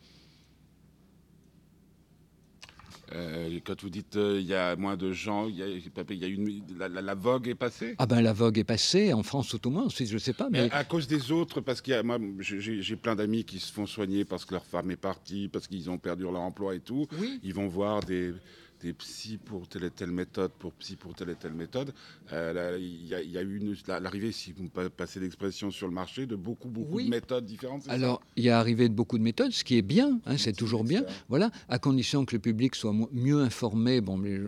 Euh, 3.13 3.59
quand 3.65 3.81
vous 3.81 3.89
dites 3.89 4.15
euh, 4.15 4.39
il 4.39 4.47
y 4.47 4.53
a 4.53 4.75
moins 4.75 4.95
de 4.95 5.11
gens, 5.11 5.49
y 5.49 5.61
a, 5.61 5.67
y 5.67 6.23
a 6.23 6.27
une, 6.27 6.61
la, 6.77 7.15
vogue 7.15 7.47
est 7.47 7.55
passée? 7.55 7.95
Ah 7.97 8.05
ben 8.05 8.21
la 8.21 8.33
vogue 8.33 8.57
est 8.57 8.63
passée, 8.63 9.13
en 9.13 9.23
France 9.23 9.49
tout 9.49 9.67
au 9.67 9.69
moins, 9.69 9.87
je 9.89 10.13
ne 10.13 10.19
sais 10.19 10.33
pas. 10.33 10.49
Mais... 10.49 10.71
à 10.71 10.83
cause 10.83 11.07
des 11.07 11.31
autres, 11.31 11.61
parce 11.61 11.81
que 11.81 12.01
moi 12.01 12.17
j'ai 12.39 12.95
plein 12.95 13.15
d'amis 13.15 13.43
qui 13.43 13.59
se 13.59 13.71
font 13.71 13.85
soigner 13.85 14.23
parce 14.23 14.45
que 14.45 14.53
leur 14.53 14.65
femme 14.65 14.91
est 14.91 14.97
partie, 14.97 15.49
parce 15.49 15.67
qu'ils 15.67 15.89
ont 15.89 15.97
perdu 15.97 16.23
leur 16.23 16.39
emploi 16.39 16.75
et 16.75 16.79
tout. 16.79 17.07
Ils 17.43 17.53
vont 17.53 17.67
voir 17.67 18.01
des 18.01 18.33
des 18.81 18.93
psy 18.93 19.37
pour 19.37 19.67
telle 19.67 19.83
et 19.85 19.89
telle 19.89 20.11
méthode, 20.11 20.51
pour 20.51 20.73
psy 20.73 20.95
pour 20.95 21.13
telle 21.13 21.29
et 21.29 21.35
telle 21.35 21.53
méthode. 21.53 21.93
Euh, 22.33 22.77
il 22.79 23.07
y, 23.07 23.37
a 23.37 23.41
eu 23.41 23.75
l'arrivée, 23.87 24.31
si 24.31 24.51
vous 24.51 24.63
me 24.63 24.89
passez 24.89 25.19
l'expression 25.19 25.71
sur 25.71 25.87
le 25.87 25.93
marché, 25.93 26.25
de 26.25 26.35
beaucoup, 26.35 26.69
beaucoup 26.69 27.01
de 27.01 27.09
méthodes 27.09 27.45
différentes. 27.45 27.87
Alors, 27.87 28.21
il 28.35 28.43
y 28.43 28.49
a 28.49 28.59
arrivé 28.59 28.89
de 28.89 28.93
beaucoup 28.93 29.17
de 29.17 29.23
méthodes, 29.23 29.51
ce 29.51 29.63
qui 29.63 29.77
est 29.77 29.81
bien, 29.81 30.19
hein, 30.25 30.37
c'est 30.37 30.53
toujours 30.53 30.83
bien. 30.83 31.03
Voilà, 31.29 31.51
à 31.69 31.79
condition 31.79 32.25
que 32.25 32.35
le 32.35 32.39
public 32.39 32.75
soit 32.75 32.93
mieux 33.11 33.39
informé. 33.39 34.01
Bon, 34.01 34.19
les, 34.19 34.39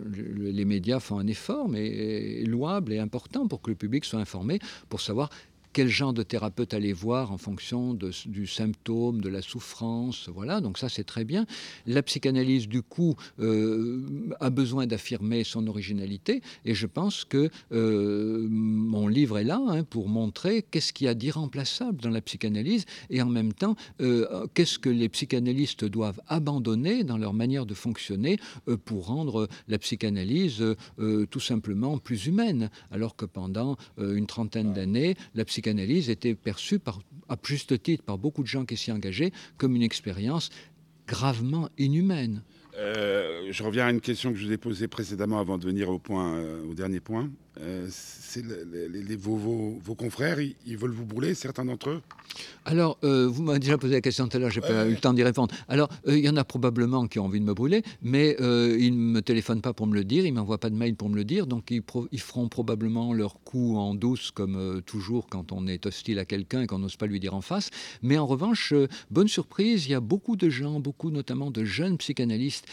les 0.52 0.64
médias 0.64 1.00
font 1.00 1.18
un 1.18 1.26
effort, 1.26 1.68
mais 1.68 2.42
louable 2.44 2.92
et 2.92 2.98
important 2.98 3.46
pour 3.46 3.62
que 3.62 3.70
le 3.70 3.76
public 3.76 4.04
soit 4.04 4.20
informé, 4.20 4.58
pour 4.88 5.00
savoir 5.00 5.30
quel 5.74 5.88
genre 5.88 6.12
de 6.12 6.22
thérapeute 6.22 6.72
aller 6.72 6.92
voir 6.92 7.32
en 7.32 7.36
fonction 7.36 7.94
du 7.94 8.46
symptôme, 8.46 9.20
de 9.20 9.28
la 9.28 9.42
souffrance. 9.42 10.30
Voilà, 10.32 10.60
donc 10.60 10.78
ça 10.78 10.88
c'est 10.88 11.02
très 11.04 11.24
bien. 11.24 11.46
La 11.86 12.02
psychanalyse, 12.02 12.68
du 12.68 12.80
coup, 12.80 13.16
euh, 13.40 14.06
a 14.40 14.50
besoin 14.50 14.86
d'affirmer 14.86 15.42
son 15.42 15.66
originalité 15.66 16.42
et 16.64 16.74
je 16.74 16.86
pense 16.86 17.24
que 17.24 17.50
euh, 17.72 18.46
mon 18.48 19.08
livre 19.08 19.36
est 19.38 19.44
là 19.44 19.60
hein, 19.66 19.82
pour 19.82 20.08
montrer 20.08 20.62
qu'est-ce 20.62 20.92
qu'il 20.92 21.06
y 21.06 21.08
a 21.08 21.14
d'irremplaçable 21.14 22.00
dans 22.00 22.10
la 22.10 22.20
psychanalyse 22.20 22.84
et 23.10 23.20
en 23.20 23.28
même 23.28 23.52
temps, 23.52 23.74
euh, 24.00 24.46
qu'est-ce 24.54 24.78
que 24.78 24.88
les 24.88 25.08
psychanalystes 25.08 25.84
doivent 25.84 26.20
abandonner 26.28 27.02
dans 27.02 27.18
leur 27.18 27.34
manière 27.34 27.66
de 27.66 27.74
fonctionner 27.74 28.38
pour 28.84 29.06
rendre 29.06 29.48
la 29.66 29.78
psychanalyse 29.78 30.62
tout 31.30 31.40
simplement 31.40 31.98
plus 31.98 32.26
humaine, 32.26 32.70
alors 32.92 33.16
que 33.16 33.24
pendant 33.24 33.76
une 33.98 34.26
trentaine 34.26 34.72
d'années, 34.72 35.16
la 35.34 35.44
psychanalyse 35.44 35.63
psychanalyse 35.64 36.10
était 36.10 36.34
perçue 36.34 36.78
à 37.28 37.36
juste 37.42 37.82
titre 37.82 38.04
par 38.04 38.18
beaucoup 38.18 38.42
de 38.42 38.46
gens 38.46 38.66
qui 38.66 38.76
s'y 38.76 38.92
engageaient 38.92 39.32
comme 39.56 39.74
une 39.74 39.82
expérience 39.82 40.50
gravement 41.06 41.70
inhumaine. 41.78 42.42
Euh, 42.76 43.48
je 43.50 43.62
reviens 43.62 43.86
à 43.86 43.90
une 43.90 44.00
question 44.00 44.32
que 44.32 44.38
je 44.38 44.46
vous 44.46 44.52
ai 44.52 44.58
posée 44.58 44.88
précédemment 44.88 45.40
avant 45.40 45.56
de 45.56 45.64
venir 45.64 45.88
au, 45.88 46.00
euh, 46.10 46.66
au 46.68 46.74
dernier 46.74 47.00
point. 47.00 47.30
Euh, 47.60 47.88
les, 48.36 49.16
vos, 49.16 49.94
confrères, 49.96 50.38
ils, 50.40 50.76
veulent 50.76 50.90
vous 50.90 51.04
brûler, 51.04 51.34
certains 51.34 51.64
d'entre 51.64 51.90
eux 51.90 52.02
Alors, 52.64 52.98
euh, 53.04 53.28
vous 53.28 53.44
m'avez 53.44 53.60
déjà 53.60 53.78
posé 53.78 53.94
la 53.94 54.00
question 54.00 54.26
tout 54.26 54.36
à 54.36 54.40
l'heure, 54.40 54.50
j'ai 54.50 54.60
pas 54.60 54.86
eu 54.86 54.90
le 54.90 54.96
temps 54.96 55.12
d'y 55.12 55.22
répondre. 55.22 55.54
Alors, 55.68 55.88
euh, 56.08 56.18
il 56.18 56.24
y 56.24 56.28
en 56.28 56.36
a 56.36 56.42
probablement 56.42 57.06
qui 57.06 57.20
ont 57.20 57.26
envie 57.26 57.38
de 57.38 57.44
me 57.44 57.54
brûler, 57.54 57.82
mais 58.02 58.36
ils 58.40 58.90
ne 58.90 59.12
me 59.12 59.22
téléphonent 59.22 59.60
pas 59.60 59.72
pour 59.72 59.86
me 59.86 59.94
le 59.94 60.04
dire, 60.04 60.26
ils 60.26 60.32
ne 60.32 60.40
m'envoient 60.40 60.58
pas 60.58 60.70
de 60.70 60.74
mail 60.74 60.96
pour 60.96 61.08
me 61.08 61.16
le 61.16 61.24
dire, 61.24 61.46
donc 61.46 61.70
ils, 61.70 61.82
ils 62.10 62.20
feront 62.20 62.48
probablement 62.48 63.12
leur 63.12 63.40
coup 63.44 63.76
en 63.76 63.94
douce, 63.94 64.32
comme 64.32 64.82
toujours 64.84 65.28
quand 65.28 65.52
on 65.52 65.68
est 65.68 65.86
hostile 65.86 66.18
à 66.18 66.24
quelqu'un 66.24 66.62
et 66.62 66.66
qu'on 66.66 66.80
n'ose 66.80 66.96
pas 66.96 67.06
lui 67.06 67.20
dire 67.20 67.34
en 67.34 67.40
face. 67.40 67.70
Mais 68.02 68.18
en 68.18 68.26
revanche, 68.26 68.74
bonne 69.10 69.28
surprise, 69.28 69.86
il 69.86 69.92
y 69.92 69.94
a 69.94 70.00
beaucoup 70.00 70.34
de 70.34 70.48
gens, 70.48 70.80
beaucoup 70.80 71.10
notamment 71.10 71.52
de 71.52 71.64
jeunes 71.64 71.98
psychanalystes, 71.98 72.66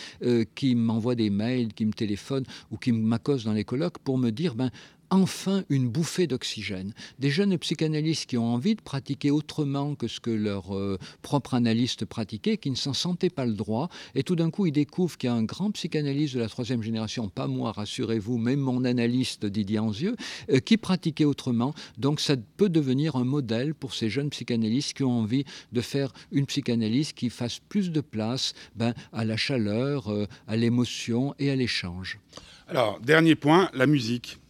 qui 0.55 0.73
m'envoient 0.73 1.15
des 1.15 1.29
mails, 1.29 1.73
qui 1.73 1.85
me 1.85 1.93
téléphonent 1.93 2.45
ou 2.71 2.77
qui 2.77 2.91
m'accosent 2.91 3.43
dans 3.43 3.53
les 3.53 3.63
colloques 3.63 3.99
pour 3.99 4.17
me 4.17 4.31
dire, 4.31 4.55
ben, 4.55 4.70
enfin 5.11 5.63
une 5.69 5.89
bouffée 5.89 6.25
d'oxygène. 6.25 6.93
Des 7.19 7.29
jeunes 7.29 7.57
psychanalystes 7.57 8.25
qui 8.27 8.37
ont 8.37 8.53
envie 8.53 8.75
de 8.75 8.81
pratiquer 8.81 9.29
autrement 9.29 9.93
que 9.93 10.07
ce 10.07 10.19
que 10.19 10.31
leur 10.31 10.75
euh, 10.75 10.97
propre 11.21 11.53
analyste 11.53 12.05
pratiquait, 12.05 12.57
qui 12.57 12.71
ne 12.71 12.75
s'en 12.75 12.93
sentaient 12.93 13.29
pas 13.29 13.45
le 13.45 13.53
droit, 13.53 13.89
et 14.15 14.23
tout 14.23 14.35
d'un 14.35 14.49
coup 14.49 14.65
ils 14.65 14.71
découvrent 14.71 15.17
qu'il 15.17 15.29
y 15.29 15.31
a 15.31 15.35
un 15.35 15.43
grand 15.43 15.71
psychanalyste 15.71 16.35
de 16.35 16.39
la 16.39 16.49
troisième 16.49 16.81
génération, 16.81 17.29
pas 17.29 17.47
moi, 17.47 17.73
rassurez-vous, 17.73 18.37
même 18.37 18.59
mon 18.59 18.85
analyste 18.85 19.45
Didier 19.45 19.79
Anzieux, 19.79 20.15
euh, 20.49 20.59
qui 20.59 20.77
pratiquait 20.77 21.25
autrement. 21.25 21.73
Donc 21.97 22.19
ça 22.21 22.35
peut 22.57 22.69
devenir 22.69 23.15
un 23.17 23.25
modèle 23.25 23.75
pour 23.75 23.93
ces 23.93 24.09
jeunes 24.09 24.29
psychanalystes 24.29 24.93
qui 24.93 25.03
ont 25.03 25.19
envie 25.19 25.43
de 25.73 25.81
faire 25.81 26.13
une 26.31 26.45
psychanalyse 26.45 27.11
qui 27.11 27.29
fasse 27.29 27.59
plus 27.59 27.91
de 27.91 28.01
place 28.01 28.53
ben, 28.75 28.93
à 29.11 29.25
la 29.25 29.35
chaleur, 29.35 30.11
euh, 30.11 30.25
à 30.47 30.55
l'émotion 30.55 31.35
et 31.37 31.51
à 31.51 31.55
l'échange. 31.55 32.19
Alors, 32.67 33.01
dernier 33.01 33.35
point, 33.35 33.69
la 33.73 33.85
musique. 33.85 34.40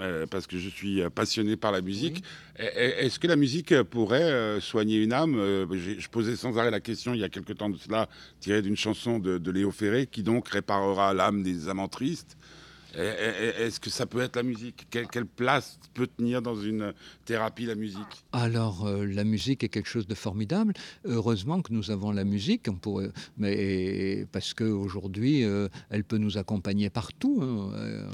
Euh, 0.00 0.26
parce 0.26 0.48
que 0.48 0.58
je 0.58 0.68
suis 0.68 1.00
euh, 1.00 1.08
passionné 1.08 1.56
par 1.56 1.70
la 1.70 1.80
musique. 1.80 2.24
Est-ce 2.56 3.20
que 3.20 3.28
la 3.28 3.36
musique 3.36 3.80
pourrait 3.82 4.22
euh, 4.22 4.60
soigner 4.60 4.96
une 4.96 5.12
âme? 5.12 5.36
Je 5.36 6.08
posais 6.08 6.34
sans 6.34 6.58
arrêt 6.58 6.72
la 6.72 6.80
question 6.80 7.14
il 7.14 7.20
y 7.20 7.24
a 7.24 7.28
quelque 7.28 7.52
temps 7.52 7.70
de 7.70 7.76
cela, 7.76 8.08
tirée 8.40 8.62
d'une 8.62 8.76
chanson 8.76 9.20
de, 9.20 9.38
de, 9.38 9.50
Léo 9.52 9.70
Ferré, 9.70 10.06
qui 10.06 10.24
donc 10.24 10.48
réparera 10.48 11.14
l'âme 11.14 11.42
des 11.42 11.68
amants 11.68 11.88
tristes. 11.88 12.36
Est-ce 12.96 13.80
que 13.80 13.90
ça 13.90 14.06
peut 14.06 14.20
être 14.20 14.36
la 14.36 14.42
musique? 14.42 14.86
Quelle, 14.90 15.26
place 15.26 15.78
peut 15.94 16.06
tenir 16.06 16.42
dans 16.42 16.54
une 16.54 16.92
thérapie 17.24 17.66
la 17.66 17.74
musique? 17.74 18.24
Alors, 18.32 18.86
euh, 18.86 19.04
la 19.06 19.24
musique 19.24 19.64
est 19.64 19.68
quelque 19.68 19.88
chose 19.88 20.06
de 20.06 20.14
formidable. 20.14 20.74
Heureusement 21.04 21.62
que 21.62 21.72
nous 21.72 21.90
avons 21.90 22.10
la 22.10 22.24
musique, 22.24 22.68
mais 23.36 24.26
parce 24.32 24.54
qu'aujourd'hui, 24.54 25.44
euh, 25.44 25.68
elle 25.90 26.04
peut 26.04 26.18
nous 26.18 26.38
accompagner 26.38 26.90
partout. 26.90 27.40
Hein. 27.42 27.70
Euh, 27.74 28.06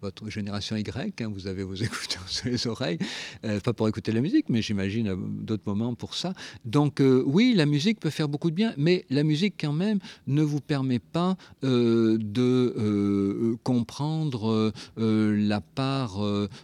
votre, 0.00 0.30
génération 0.30 0.76
Y, 0.76 1.20
hein, 1.20 1.30
vous 1.32 1.46
avez 1.46 1.64
vos 1.64 1.74
écouteurs 1.88 2.28
sur 2.28 2.46
les 2.46 2.66
oreilles, 2.66 2.98
pas 3.42 3.72
pour 3.72 3.88
écouter 3.88 4.12
la 4.12 4.20
musique, 4.20 4.48
mais 4.48 4.62
j'imagine 4.62 5.14
d'autres 5.44 5.64
moments 5.66 5.94
pour 5.94 6.14
ça. 6.14 6.32
Donc, 6.64 7.00
oui, 7.00 7.54
la 7.54 7.66
musique 7.66 8.00
peut 8.00 8.10
faire 8.10 8.28
beaucoup 8.28 8.50
de 8.50 8.56
bien, 8.56 8.74
mais 8.76 9.04
la 9.10 9.22
musique, 9.22 9.54
quand 9.60 9.72
même, 9.72 9.98
ne 10.26 10.42
vous 10.42 10.60
permet 10.60 10.98
pas 10.98 11.36
de 11.62 13.33
comprendre 13.62 14.50
euh, 14.50 14.72
euh, 14.98 15.36
la 15.36 15.60
part 15.60 16.20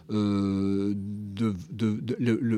de, 0.09 0.85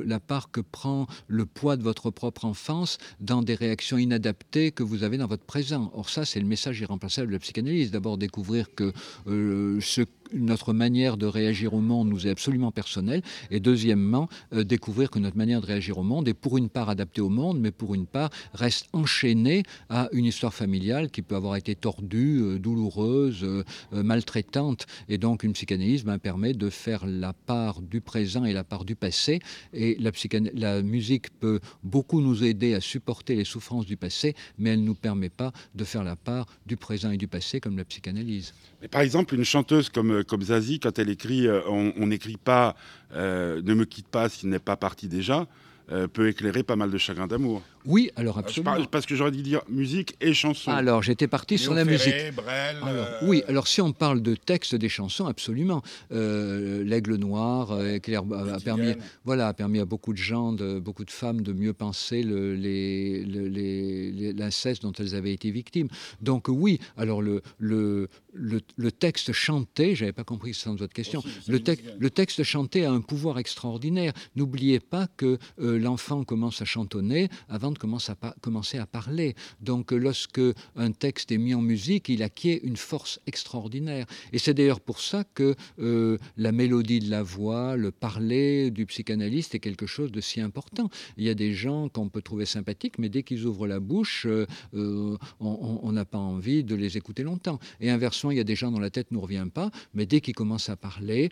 la 0.05 0.19
part 0.19 0.51
que 0.51 0.61
prend 0.61 1.07
le 1.27 1.45
poids 1.45 1.77
de 1.77 1.83
votre 1.83 2.09
propre 2.11 2.45
enfance 2.45 2.97
dans 3.19 3.41
des 3.41 3.55
réactions 3.55 3.97
inadaptées 3.97 4.71
que 4.71 4.83
vous 4.83 5.03
avez 5.03 5.17
dans 5.17 5.27
votre 5.27 5.45
présent. 5.45 5.91
Or 5.95 6.09
ça, 6.09 6.25
c'est 6.25 6.39
le 6.39 6.45
message 6.45 6.79
irremplaçable 6.81 7.27
de 7.27 7.33
la 7.33 7.39
psychanalyse. 7.39 7.91
D'abord 7.91 8.17
découvrir 8.17 8.73
que 8.75 8.93
ce 9.25 10.05
notre 10.33 10.73
manière 10.73 11.17
de 11.17 11.25
réagir 11.25 11.73
au 11.73 11.81
monde 11.81 12.09
nous 12.09 12.27
est 12.27 12.29
absolument 12.29 12.71
personnelle. 12.71 13.21
Et 13.51 13.59
deuxièmement, 13.59 14.29
euh, 14.53 14.63
découvrir 14.63 15.09
que 15.09 15.19
notre 15.19 15.37
manière 15.37 15.61
de 15.61 15.65
réagir 15.65 15.97
au 15.97 16.03
monde 16.03 16.27
est 16.27 16.33
pour 16.33 16.57
une 16.57 16.69
part 16.69 16.89
adaptée 16.89 17.21
au 17.21 17.29
monde, 17.29 17.59
mais 17.59 17.71
pour 17.71 17.95
une 17.95 18.05
part 18.05 18.29
reste 18.53 18.87
enchaînée 18.93 19.63
à 19.89 20.09
une 20.11 20.25
histoire 20.25 20.53
familiale 20.53 21.09
qui 21.09 21.21
peut 21.21 21.35
avoir 21.35 21.55
été 21.55 21.75
tordue, 21.75 22.41
euh, 22.41 22.59
douloureuse, 22.59 23.43
euh, 23.43 23.63
maltraitante. 23.91 24.85
Et 25.09 25.17
donc 25.17 25.43
une 25.43 25.53
psychanalyse 25.53 26.03
ben, 26.03 26.17
permet 26.17 26.53
de 26.53 26.69
faire 26.69 27.05
la 27.05 27.33
part 27.33 27.81
du 27.81 28.01
présent 28.01 28.45
et 28.45 28.53
la 28.53 28.63
part 28.63 28.85
du 28.85 28.95
passé. 28.95 29.39
Et 29.73 29.97
la, 29.99 30.11
la 30.53 30.81
musique 30.81 31.37
peut 31.39 31.59
beaucoup 31.83 32.21
nous 32.21 32.43
aider 32.43 32.73
à 32.73 32.81
supporter 32.81 33.35
les 33.35 33.45
souffrances 33.45 33.85
du 33.85 33.97
passé, 33.97 34.35
mais 34.57 34.71
elle 34.71 34.81
ne 34.81 34.85
nous 34.85 34.95
permet 34.95 35.29
pas 35.29 35.51
de 35.75 35.83
faire 35.83 36.03
la 36.03 36.15
part 36.15 36.45
du 36.65 36.77
présent 36.77 37.11
et 37.11 37.17
du 37.17 37.27
passé 37.27 37.59
comme 37.59 37.77
la 37.77 37.85
psychanalyse. 37.85 38.53
Mais 38.81 38.87
par 38.87 39.01
exemple, 39.01 39.35
une 39.35 39.45
chanteuse 39.45 39.89
comme 39.89 40.22
comme 40.23 40.41
Zazie, 40.41 40.79
quand 40.79 40.99
elle 40.99 41.09
écrit, 41.09 41.47
euh, 41.47 41.61
on 41.67 42.07
n'écrit 42.07 42.37
pas 42.37 42.75
euh, 43.15 43.61
Ne 43.63 43.73
me 43.73 43.85
quitte 43.85 44.07
pas 44.07 44.29
s'il 44.29 44.49
n'est 44.49 44.59
pas 44.59 44.75
parti 44.75 45.07
déjà. 45.07 45.47
Euh, 45.93 46.07
peut 46.07 46.27
éclairer 46.27 46.63
pas 46.63 46.75
mal 46.75 46.91
de 46.91 46.97
chagrin 46.97 47.27
d'amour. 47.27 47.61
Oui, 47.85 48.09
alors 48.15 48.35
Je 48.35 48.39
absolument. 48.41 48.71
parle- 48.71 48.87
parce 48.87 49.05
que 49.05 49.15
j'aurais 49.15 49.31
dû 49.31 49.41
dire 49.43 49.61
musique 49.69 50.15
et 50.21 50.33
chanson. 50.33 50.71
Alors, 50.71 51.03
j'étais 51.03 51.27
parti 51.27 51.57
sur 51.57 51.73
la 51.73 51.83
Léo 51.83 51.91
musique. 51.93 52.13
Ferré, 52.13 52.31
Brel, 52.31 52.77
Alors, 52.81 53.05
euh, 53.07 53.17
Oui, 53.27 53.43
alors 53.47 53.67
si 53.67 53.81
on 53.81 53.91
parle 53.91 54.21
de 54.21 54.35
texte 54.35 54.73
des 54.75 54.89
chansons, 54.89 55.25
absolument. 55.25 55.81
Euh, 56.11 56.83
L'Aigle 56.83 57.15
Noir 57.15 57.71
euh, 57.71 57.97
a, 57.97 58.59
permis, 58.59 58.93
voilà, 59.25 59.49
a 59.49 59.53
permis 59.53 59.79
à 59.79 59.85
beaucoup 59.85 60.13
de 60.13 60.17
gens, 60.17 60.53
de, 60.53 60.79
beaucoup 60.79 61.03
de 61.05 61.11
femmes 61.11 61.41
de 61.41 61.51
mieux 61.53 61.73
penser 61.73 62.23
le- 62.23 62.55
les- 62.55 63.23
le- 63.25 63.47
les- 63.47 64.11
les- 64.11 64.33
l'inceste 64.33 64.81
dont 64.83 64.93
elles 64.93 65.15
avaient 65.15 65.33
été 65.33 65.51
victimes. 65.51 65.89
Donc 66.21 66.47
oui, 66.47 66.79
alors 66.97 67.21
le, 67.21 67.41
le, 67.59 68.07
le, 68.33 68.61
le 68.77 68.91
texte 68.91 69.33
chanté, 69.33 69.95
j'avais 69.95 70.13
pas 70.13 70.23
compris 70.23 70.53
sans 70.53 70.75
votre 70.75 70.93
question, 70.93 71.19
Aussi, 71.19 71.29
c'est 71.45 71.51
le, 71.51 71.59
musique. 71.59 71.83
le 71.99 72.09
texte 72.09 72.43
chanté 72.43 72.85
a 72.85 72.91
un 72.91 73.01
pouvoir 73.01 73.37
extraordinaire. 73.39 74.13
N'oubliez 74.35 74.79
pas 74.79 75.07
que 75.17 75.37
euh, 75.59 75.77
l'enfant 75.83 76.23
commence 76.23 76.61
à 76.61 76.65
chantonner 76.65 77.29
avant 77.49 77.71
de 77.71 77.77
commencer 77.77 78.77
à, 78.77 78.85
parler. 78.87 79.35
Donc 79.61 79.93
euh, 79.93 79.97
lorsque 79.97 80.41
un 80.75 80.91
texte 80.91 81.31
est 81.31 81.37
mis 81.37 81.53
en 81.53 81.61
musique, 81.61 82.09
il 82.09 82.23
acquiert 82.23 82.59
une 82.63 82.77
force 82.77 83.19
extraordinaire. 83.27 84.05
Et 84.31 84.39
c'est 84.39 84.53
d'ailleurs 84.53 84.79
pour 84.81 84.99
ça 84.99 85.23
que 85.23 85.55
euh, 85.79 86.17
la 86.37 86.51
mélodie 86.51 86.99
de 86.99 87.09
la 87.09 87.23
voix, 87.23 87.75
le 87.75 87.91
parler 87.91 88.71
du 88.71 88.85
psychanalyste 88.85 89.55
est 89.55 89.59
quelque 89.59 89.85
chose 89.85 90.11
de 90.11 90.21
si 90.21 90.41
important. 90.41 90.89
Il 91.17 91.23
y 91.25 91.29
a 91.29 91.35
des 91.35 91.53
gens 91.53 91.89
qu'on 91.89 92.09
peut 92.09 92.21
trouver 92.21 92.45
sympathiques, 92.45 92.97
mais 92.97 93.09
dès 93.09 93.23
qu'ils 93.23 93.45
ouvrent 93.45 93.67
la 93.67 93.79
bouche, 93.79 94.25
euh, 94.25 95.17
on- 95.39 95.91
n'a 95.93 96.05
pas 96.05 96.17
envie 96.17 96.63
de 96.63 96.73
les 96.73 96.97
écouter 96.97 97.21
longtemps. 97.21 97.59
Et 97.79 97.91
inversement, 97.91 98.31
il 98.31 98.37
y 98.37 98.39
a 98.39 98.43
des 98.43 98.55
gens 98.55 98.71
dont 98.71 98.79
la 98.79 98.89
tête 98.89 99.11
ne 99.11 99.17
nous 99.17 99.21
revient 99.21 99.45
pas, 99.53 99.69
mais 99.93 100.07
dès 100.07 100.21
qu'ils 100.21 100.33
commencent 100.33 100.69
à 100.69 100.75
parler, 100.75 101.29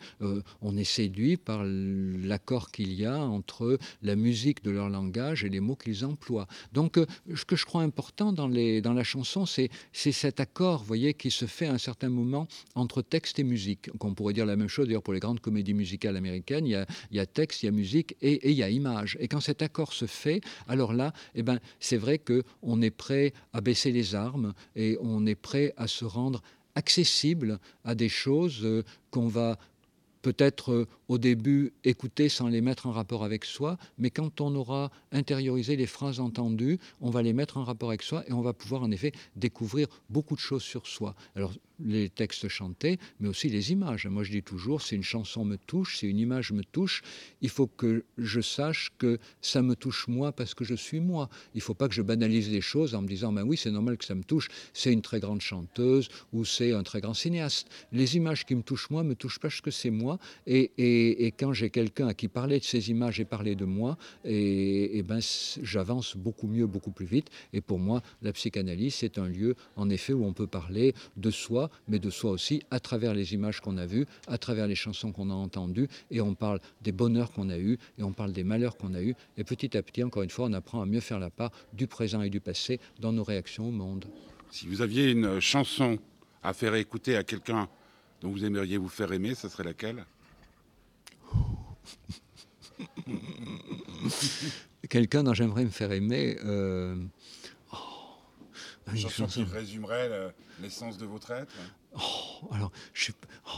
on 0.62 0.78
est 0.78 0.84
séduit 0.84 1.36
par 1.36 1.64
l'accord 1.66 2.70
qu'il 2.70 2.94
y 2.94 3.08
a 3.08 3.18
entre 3.18 3.80
la 4.04 4.16
musique 4.16 4.31
de 4.63 4.72
leur 4.72 4.89
langage 4.89 5.44
et 5.44 5.50
les 5.50 5.60
mots 5.60 5.76
qu'ils 5.76 6.06
emploient. 6.06 6.48
Donc, 6.74 6.98
euh, 6.98 7.06
ce 7.36 7.46
que 7.46 7.56
je 7.56 7.65
crois 7.65 7.84
important 7.84 8.34
dans, 8.34 8.48
les, 8.48 8.82
dans 8.82 8.94
la 8.94 9.04
chanson, 9.04 9.46
c'est 9.46 9.70
cet 9.94 10.39
accord, 10.39 10.84
voyez, 10.84 11.13
qui 11.13 11.32
se 11.32 11.46
fait 11.46 11.67
à 11.67 11.74
un 11.74 11.78
certain 11.78 12.10
moment 12.10 12.48
entre 12.76 13.02
texte 13.02 13.39
et 13.39 13.44
musique. 13.44 13.89
Qu'on 13.98 14.13
pourrait 14.13 14.34
dire 14.34 14.46
la 14.46 14.56
même 14.56 14.67
chose 14.67 14.88
d'ailleurs 14.88 15.04
pour 15.04 15.13
les 15.13 15.20
grandes 15.20 15.39
comédies 15.39 15.74
musicales 15.74 16.17
américaines. 16.17 16.65
Il 16.65 16.86
y 17.12 17.20
a, 17.20 17.26
texte, 17.26 17.63
il 17.63 17.67
y 17.67 17.70
a 17.70 17.72
musique 17.72 18.15
et, 18.22 18.50
il 18.50 18.58
y 18.58 18.63
a 18.63 18.70
image. 18.70 19.17
Et 19.20 19.28
quand 19.28 19.41
cet 19.41 19.62
accord 19.62 19.94
se 19.94 20.06
fait, 20.06 20.41
alors 20.67 20.94
là, 20.94 21.13
eh 21.36 21.44
ben, 21.44 21.60
c'est 21.80 21.98
vrai 21.98 22.20
qu'on 22.20 22.82
est 22.82 22.91
prêt 22.91 23.34
à 23.54 23.62
baisser 23.62 23.91
les 23.91 24.15
armes 24.15 24.54
et 24.76 24.98
on 25.02 25.26
est 25.26 25.36
prêt 25.36 25.74
à 25.78 25.88
se 25.88 26.06
rendre 26.06 26.41
accessible 26.76 27.60
à 27.84 27.96
des 27.96 28.10
choses 28.10 28.62
euh, 28.63 28.84
qu'on 29.10 29.28
va 29.28 29.58
peut-être 30.22 30.72
euh, 30.72 30.88
au 31.12 31.17
début 31.17 31.74
écouter 31.84 32.30
sans 32.30 32.47
les 32.47 32.62
mettre 32.62 32.88
en 32.88 32.93
rapport 32.93 33.26
avec 33.26 33.43
soi, 33.43 33.78
mais 33.97 34.12
quand 34.12 34.39
on 34.39 34.56
aura 34.56 34.91
intériorisé 35.12 35.76
les 35.76 35.86
phrases 35.86 36.21
entendues, 36.21 36.80
on 37.02 37.10
va 37.10 37.21
les 37.21 37.34
mettre 37.34 37.58
en 37.58 37.65
rapport 37.65 37.89
avec 37.89 38.02
soi 38.02 38.24
et 38.30 38.32
on 38.32 38.39
va 38.39 38.54
pouvoir 38.54 38.82
en 38.84 38.91
effet 38.91 39.12
découvrir 39.36 39.88
beaucoup 40.10 40.36
de 40.36 40.39
choses 40.39 40.63
sur 40.63 40.88
soi. 40.88 41.13
Alors 41.36 41.52
les 41.86 42.10
textes 42.10 42.47
chantés, 42.47 43.00
mais 43.19 43.28
aussi 43.28 43.50
les 43.50 43.71
images. 43.71 44.08
Moi 44.08 44.24
je 44.24 44.32
dis 44.32 44.43
toujours, 44.43 44.82
si 44.82 44.95
une 44.95 45.04
chanson 45.04 45.45
me 45.45 45.58
touche, 45.58 45.97
si 45.97 46.08
une 46.08 46.17
image 46.17 46.52
me 46.52 46.63
touche, 46.63 47.02
il 47.41 47.50
faut 47.50 47.67
que 47.67 48.06
je 48.17 48.41
sache 48.41 48.91
que 48.97 49.19
ça 49.41 49.62
me 49.62 49.76
touche 49.76 50.08
moi 50.08 50.32
parce 50.32 50.54
que 50.54 50.63
je 50.63 50.76
suis 50.76 51.00
moi. 51.00 51.30
Il 51.54 51.58
ne 51.58 51.63
faut 51.63 51.74
pas 51.74 51.88
que 51.88 51.93
je 51.93 52.02
banalise 52.02 52.50
les 52.50 52.62
choses 52.62 52.95
en 52.95 53.02
me 53.02 53.08
disant, 53.08 53.34
ben 53.34 53.43
oui, 53.43 53.58
c'est 53.58 53.71
normal 53.71 53.97
que 53.97 54.06
ça 54.06 54.15
me 54.15 54.24
touche, 54.24 54.47
c'est 54.74 54.93
une 54.93 55.02
très 55.02 55.19
grande 55.19 55.41
chanteuse 55.41 56.10
ou 56.34 56.45
c'est 56.45 56.71
un 56.71 56.84
très 56.84 57.02
grand 57.02 57.13
cinéaste. 57.13 57.67
Les 57.91 58.15
images 58.15 58.45
qui 58.45 58.56
me 58.56 58.63
touchent 58.63 58.89
moi 58.89 59.04
me 59.04 59.15
touchent 59.15 59.39
parce 59.39 59.62
que 59.62 59.71
c'est 59.71 59.89
moi. 59.89 60.19
Et, 60.47 60.71
et 61.10 61.32
quand 61.32 61.54
j'ai 61.54 61.70
quelqu'un 61.70 62.08
à 62.08 62.14
qui 62.14 62.28
parler 62.28 62.60
de 62.60 62.64
ces 62.64 62.90
images 62.90 63.20
et 63.20 63.26
parler 63.26 63.56
de 63.56 63.66
moi, 63.66 63.98
et, 64.26 65.04
ben, 65.04 65.20
j'avance 65.62 66.16
beaucoup 66.16 66.48
mieux, 66.48 66.68
beaucoup 66.68 66.92
plus 66.92 67.06
vite. 67.06 67.30
Et 67.54 67.62
pour 67.62 67.80
moi, 67.80 68.02
la 68.22 68.34
psychanalyse, 68.34 68.96
c'est 68.96 69.18
un 69.18 69.28
lieu, 69.28 69.56
en 69.76 69.90
effet, 69.90 70.14
où 70.14 70.26
on 70.26 70.34
peut 70.34 70.48
parler 70.48 70.94
de 71.18 71.32
soi, 71.32 71.70
mais 71.88 72.00
de 72.00 72.10
soi 72.10 72.32
aussi 72.32 72.62
à 72.72 72.80
travers 72.80 73.14
les 73.14 73.34
images 73.34 73.62
qu'on 73.62 73.78
a 73.78 73.86
vues, 73.86 74.06
à 74.28 74.38
travers 74.38 74.68
les 74.68 74.76
chansons 74.76 75.12
qu'on 75.12 75.30
a 75.30 75.34
entendues. 75.34 75.88
Et 76.10 76.22
on 76.22 76.36
parle 76.36 76.60
des 76.82 76.92
bonheurs 76.92 77.32
qu'on 77.32 77.50
a 77.50 77.58
eus, 77.58 77.78
et 77.98 78.04
on 78.04 78.14
parle 78.14 78.32
des 78.32 78.44
malheurs 78.44 78.78
qu'on 78.78 78.94
a 78.94 79.02
eus. 79.02 79.16
Et 79.38 79.44
petit 79.44 79.78
à 79.78 79.82
petit, 79.82 80.04
encore 80.04 80.24
une 80.24 80.30
fois, 80.30 80.46
on 80.46 80.54
apprend 80.54 80.82
à 80.82 80.86
mieux 80.86 81.00
faire 81.00 81.20
la 81.20 81.30
part 81.30 81.52
du 81.74 81.88
présent 81.88 82.22
et 82.22 82.30
du 82.30 82.40
passé 82.40 82.80
dans 83.00 83.12
nos 83.12 83.24
réactions 83.24 83.68
au 83.68 83.72
monde. 83.72 84.06
Si 84.50 84.68
vous 84.68 84.82
aviez 84.82 85.12
une 85.12 85.40
chanson 85.40 85.98
à 86.44 86.54
faire 86.54 86.76
écouter 86.76 87.16
à 87.16 87.24
quelqu'un 87.24 87.70
dont 88.22 88.30
vous 88.30 88.44
aimeriez 88.46 88.78
vous 88.78 88.90
faire 88.90 89.12
aimer, 89.14 89.36
ce 89.36 89.48
serait 89.48 89.64
laquelle? 89.64 90.06
Quelqu'un 94.89 95.24
dont 95.24 95.34
j'aimerais 95.34 95.63
me 95.63 95.70
faire 95.70 95.91
aimer. 95.91 96.38
euh, 96.44 96.96
oh, 97.72 97.78
une 98.91 98.98
chanson 98.98 99.24
chanson- 99.26 99.46
qui 99.46 99.52
résumerait 99.52 100.10
le- 100.10 100.32
l'essence 100.62 100.98
de 100.98 101.06
votre 101.06 101.32
être? 101.32 101.54
Oh, 101.96 102.48
alors, 102.52 102.72
je 102.94 103.04
suis, 103.04 103.13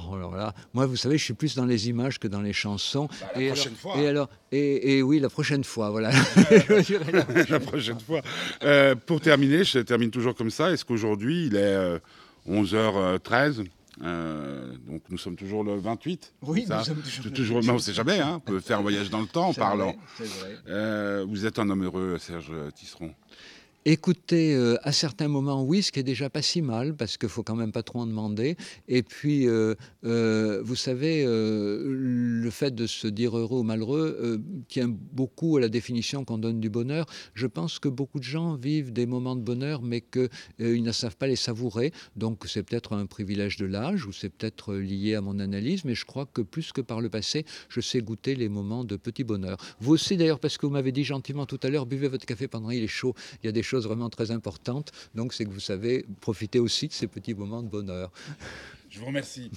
oh, 0.10 0.16
alors 0.16 0.36
là, 0.36 0.54
moi, 0.74 0.86
vous 0.88 0.96
savez, 0.96 1.18
je 1.18 1.24
suis 1.24 1.34
plus 1.34 1.56
dans 1.56 1.66
les 1.66 1.88
images 1.88 2.20
que 2.20 2.28
dans 2.28 2.42
les 2.42 2.54
chansons. 2.54 3.08
Bah, 3.08 3.28
la 3.36 3.42
et 3.42 3.48
prochaine 3.48 3.68
alors, 3.68 3.80
fois. 3.80 3.98
Et 4.02 4.08
alors, 4.08 4.30
et, 4.52 4.98
et 4.98 5.02
oui, 5.04 5.20
la 5.20 5.30
prochaine 5.30 5.64
fois, 5.64 5.90
voilà. 5.92 6.12
La- 7.50 7.60
prochaine 7.60 8.00
fois. 8.00 8.22
Euh, 8.64 8.96
pour 8.96 9.22
terminer, 9.22 9.64
je 9.64 9.80
termine 9.80 10.12
toujours 10.12 10.36
comme 10.36 10.50
ça. 10.52 10.72
Est-ce 10.72 10.84
qu'aujourd'hui, 10.84 11.46
il 11.48 11.56
est 11.56 11.60
euh, 11.62 12.00
11h13 12.48 13.66
euh, 14.02 14.74
donc 14.88 15.04
nous 15.10 15.18
sommes 15.18 15.36
toujours 15.36 15.64
le 15.64 15.76
28. 15.76 16.34
Oui, 16.42 16.66
ça 16.68 16.80
nous 16.80 16.84
sommes 16.84 17.02
toujours 17.02 17.26
le 17.26 17.32
toujours, 17.32 17.64
mais 17.64 17.70
on 17.70 17.74
ne 17.76 17.80
sait 17.80 17.94
jamais, 17.94 18.20
hein, 18.20 18.36
on 18.38 18.40
peut 18.40 18.60
faire 18.60 18.80
un 18.80 18.82
voyage 18.82 19.10
dans 19.10 19.22
le 19.22 19.28
temps 19.28 19.50
en 19.50 19.54
parlant. 19.54 19.96
vrai. 20.18 20.58
Euh, 20.68 21.26
vous 21.28 21.46
êtes 21.46 21.60
un 21.60 21.70
homme 21.70 21.84
heureux, 21.84 22.18
Serge 22.18 22.52
Tisseron. 22.76 23.14
Écoutez, 23.86 24.56
euh, 24.56 24.78
à 24.84 24.94
certains 24.94 25.28
moments, 25.28 25.62
oui, 25.62 25.84
ce 25.84 25.92
qui 25.92 26.00
est 26.00 26.04
déjà 26.04 26.30
pas 26.30 26.42
si 26.42 26.62
mal, 26.62 26.96
parce 26.96 27.18
qu'il 27.18 27.28
faut 27.28 27.44
quand 27.44 27.58
même 27.58 27.74
pas 27.74 27.84
trop 27.84 28.00
en 28.00 28.08
demander. 28.08 28.56
Et 28.88 29.04
puis, 29.04 29.46
euh, 29.46 29.76
euh, 30.06 30.62
vous 30.64 30.78
savez, 30.78 31.26
le 31.26 32.50
fait 32.50 32.74
de 32.74 32.88
se 32.88 33.08
dire 33.08 33.38
heureux 33.38 33.60
ou 33.60 33.64
malheureux 33.64 34.42
tient 34.70 34.88
beaucoup 34.88 35.58
à 35.58 35.60
la 35.60 35.68
définition 35.68 36.24
qu'on 36.24 36.38
donne 36.38 36.62
du 36.62 36.70
bonheur. 36.70 37.08
Je 37.34 37.46
pense 37.46 37.78
que 37.78 37.90
beaucoup 37.90 38.20
de 38.20 38.24
gens 38.24 38.56
vivent 38.56 38.94
des 38.94 39.06
moments 39.06 39.36
de 39.36 39.42
bonheur, 39.42 39.82
mais 39.82 40.00
qu'ils 40.00 40.84
ne 40.84 40.92
savent 40.94 41.18
pas 41.18 41.28
les 41.28 41.36
savourer. 41.36 41.92
Donc, 42.16 42.46
c'est 42.48 42.64
peut-être 42.64 42.94
un 42.94 43.06
privilège 43.06 43.58
de 43.58 43.66
l'âge, 43.66 44.06
ou 44.06 44.14
c'est 44.14 44.30
peut-être 44.30 44.76
lié 44.76 45.16
à 45.16 45.22
mon 45.22 45.40
analyse, 45.40 45.84
mais 45.84 45.96
je 45.96 46.06
crois 46.06 46.26
que 46.26 46.42
plus 46.42 46.72
que 46.72 46.80
par 46.80 47.02
le 47.02 47.10
passé, 47.10 47.46
je 47.68 47.82
sais 47.82 48.00
goûter 48.00 48.36
les 48.36 48.48
moments 48.48 48.86
de 48.86 48.96
petit 48.96 49.26
bonheur. 49.26 49.58
Vous 49.82 49.92
aussi, 49.92 50.16
d'ailleurs, 50.16 50.40
parce 50.40 50.58
que 50.58 50.66
vous 50.66 50.72
m'avez 50.72 50.94
dit 50.94 51.04
gentiment 51.04 51.46
tout 51.46 51.60
à 51.64 51.70
l'heure, 51.70 51.86
buvez 51.86 52.08
votre 52.08 52.26
café 52.26 52.48
pendant 52.48 52.70
il 52.70 52.82
est 52.82 52.88
chaud. 52.88 53.14
Il 53.44 53.48
y 53.48 53.50
a 53.50 53.52
des 53.52 53.64
choses 53.64 53.73
vraiment 53.80 54.10
très 54.10 54.32
importantes. 54.32 54.92
Donc, 55.16 55.34
c'est 55.34 55.46
que 55.46 55.52
vous 55.52 55.60
savez 55.60 56.06
profiter 56.22 56.60
aussi 56.60 56.88
de 56.88 56.94
ces 56.94 57.08
petits 57.08 57.34
moments 57.34 57.64
de 57.64 57.70
bonheur. 57.70 58.12
Je 58.90 59.00
vous 59.00 59.06
remercie. 59.06 59.52